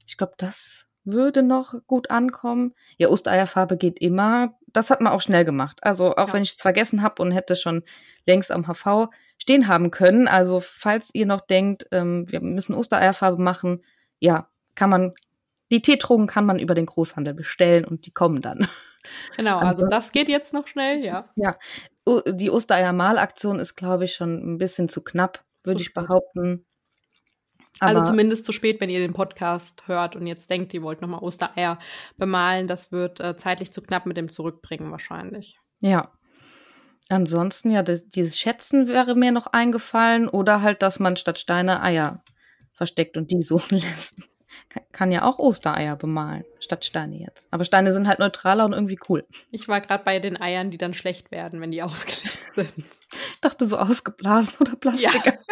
Ich 0.07 0.17
glaube, 0.17 0.35
das 0.39 0.87
würde 1.07 1.43
noch 1.43 1.75
gut 1.87 2.11
ankommen. 2.11 2.75
Ja, 2.99 3.09
Ostereierfarbe 3.09 3.77
geht 3.77 3.99
immer. 4.01 4.59
Das 4.67 4.91
hat 4.91 5.01
man 5.01 5.13
auch 5.13 5.23
schnell 5.23 5.45
gemacht. 5.45 5.79
Also 5.83 6.15
auch 6.17 6.29
Ja. 6.29 6.33
wenn 6.35 6.43
ich 6.43 6.51
es 6.51 6.61
vergessen 6.61 7.03
habe 7.03 7.23
und 7.23 7.33
hätte 7.33 7.57
schon 7.57 7.83
längst 8.27 8.53
am 8.53 8.67
HV 8.67 9.09
stehen 9.39 9.69
haben 9.69 9.91
können. 9.91 10.29
Also 10.29 10.61
falls 10.61 11.11
ihr 11.15 11.27
noch 11.27 11.41
denkt, 11.41 11.87
ähm, 11.93 12.27
wir 12.31 12.41
müssen 12.41 12.75
Ostereierfarbe 12.75 13.41
machen, 13.41 13.83
ja, 14.19 14.49
kann 14.75 14.91
man, 14.91 15.15
die 15.71 15.81
Teetrugen 15.83 16.27
kann 16.27 16.45
man 16.47 16.59
über 16.59 16.75
den 16.75 16.87
Großhandel 16.87 17.35
bestellen 17.35 17.85
und 17.85 18.07
die 18.07 18.13
kommen 18.13 18.43
dann. 18.43 18.69
Genau, 19.37 19.59
also 19.59 19.69
Ansonsten- 19.69 19.91
das 19.91 20.13
geht 20.13 20.29
jetzt 20.29 20.53
noch 20.53 20.67
schnell, 20.67 20.99
ja. 21.05 21.29
O- 22.05 22.23
Die 22.27 22.51
Ostereier-Malaktion 22.51 23.61
ist, 23.61 23.77
glaube 23.77 24.05
ich, 24.05 24.15
schon 24.15 24.55
ein 24.55 24.59
bisschen 24.59 24.89
zu 24.89 25.03
knapp, 25.05 25.45
würde 25.63 25.81
ich 25.81 25.87
spät. 25.87 26.05
Also 27.81 27.99
Aber- 28.01 28.07
zumindest 28.07 28.47
zu 28.47 28.53
spät, 28.53 28.81
wenn 28.81 28.91
ihr 28.91 29.01
den 29.01 29.13
Podcast 29.13 29.83
hört 29.87 30.17
und 30.17 30.27
jetzt 30.27 30.49
denkt, 30.51 30.73
ihr 30.75 30.83
wollt 30.83 31.03
nochmal 31.03 31.21
Ostereier 31.21 31.79
bemalen. 32.17 32.69
Das 32.69 32.91
wird 32.93 33.21
äh, 33.21 33.37
zeitlich 33.37 33.73
zu 33.73 33.83
knapp 33.83 34.07
mit 34.07 34.17
dem 34.17 34.31
Zurückbringen 34.31 34.91
wahrscheinlich. 34.91 35.59
Ja. 35.81 36.11
Ansonsten, 37.09 37.71
ja, 37.71 37.83
das, 37.83 38.09
dieses 38.09 38.39
Schätzen 38.39 38.89
wäre 38.89 39.15
mir 39.15 39.31
noch 39.31 39.47
eingefallen 39.49 40.29
oder 40.29 40.63
halt, 40.63 40.83
dass 40.83 40.99
man 40.99 41.17
statt 41.17 41.39
Steine 41.39 41.83
Eier 41.83 42.25
versteckt 42.73 43.17
und 43.17 43.31
die 43.31 43.43
suchen 43.43 43.79
lässt. 43.79 44.17
Kann, 44.71 44.83
kann 44.91 45.13
ja 45.13 45.23
auch 45.25 45.39
Ostereier 45.39 45.97
bemalen, 45.97 46.45
statt 46.61 46.85
Steine 46.85 47.19
jetzt. 47.19 47.47
Aber 47.51 47.65
Steine 47.65 47.93
sind 47.93 48.09
halt 48.09 48.19
neutraler 48.19 48.65
und 48.65 48.73
irgendwie 48.73 48.99
cool. 49.09 49.27
Ich 49.51 49.69
war 49.69 49.81
gerade 49.83 50.03
bei 50.03 50.19
den 50.19 50.41
Eiern, 50.41 50.71
die 50.71 50.79
dann 50.79 50.95
schlecht 50.95 51.31
werden, 51.31 51.61
wenn 51.61 51.71
die 51.71 51.83
ausgelegt 51.83 52.39
sind. 52.55 52.73
Ich 52.75 53.41
dachte 53.43 53.67
so 53.67 53.77
ausgeblasen 53.77 54.55
oder 54.61 54.75
Plastik. 54.77 55.39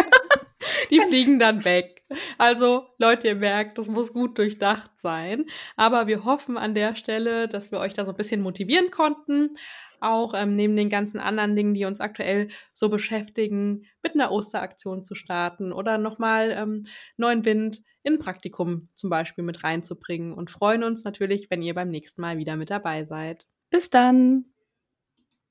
Die 0.91 1.01
fliegen 1.09 1.39
dann 1.39 1.65
weg. 1.65 2.03
Also, 2.39 2.87
Leute, 2.99 3.29
ihr 3.29 3.35
merkt, 3.35 3.79
das 3.79 3.89
muss 3.89 4.13
gut 4.13 4.39
durchdacht 4.39 4.91
sein. 5.01 5.47
Aber 5.77 6.07
wir 6.07 6.25
hoffen 6.25 6.57
an 6.59 6.75
der 6.75 6.95
Stelle, 6.97 7.49
dass 7.49 7.73
wir 7.73 7.79
euch 7.79 7.95
da 7.95 8.05
so 8.05 8.13
ein 8.13 8.17
bisschen 8.17 8.43
motivieren 8.43 8.91
konnten. 8.91 9.57
Auch 10.01 10.35
ähm, 10.35 10.55
neben 10.55 10.77
den 10.77 10.91
ganzen 10.91 11.19
anderen 11.19 11.57
Dingen, 11.57 11.75
die 11.75 11.87
uns 11.87 12.01
aktuell 12.01 12.49
so 12.73 12.91
beschäftigen, 12.91 13.87
mit 14.03 14.15
einer 14.15 14.31
Osteraktion 14.31 15.05
zu 15.05 15.15
starten 15.15 15.73
oder 15.73 15.97
nochmal 15.97 16.55
ähm, 16.57 16.87
neuen 17.17 17.45
Wind 17.45 17.83
in 18.03 18.19
Praktikum 18.19 18.91
zum 18.95 19.09
Beispiel 19.09 19.45
mit 19.45 19.65
reinzubringen. 19.65 20.35
Und 20.35 20.51
freuen 20.51 20.85
uns 20.85 21.05
natürlich, 21.05 21.49
wenn 21.51 21.63
ihr 21.63 21.75
beim 21.75 21.89
nächsten 21.89 22.21
Mal 22.21 22.37
wieder 22.37 22.57
mit 22.57 22.71
dabei 22.71 23.05
seid. 23.05 23.47
Bis 23.71 23.89
dann. 23.89 24.54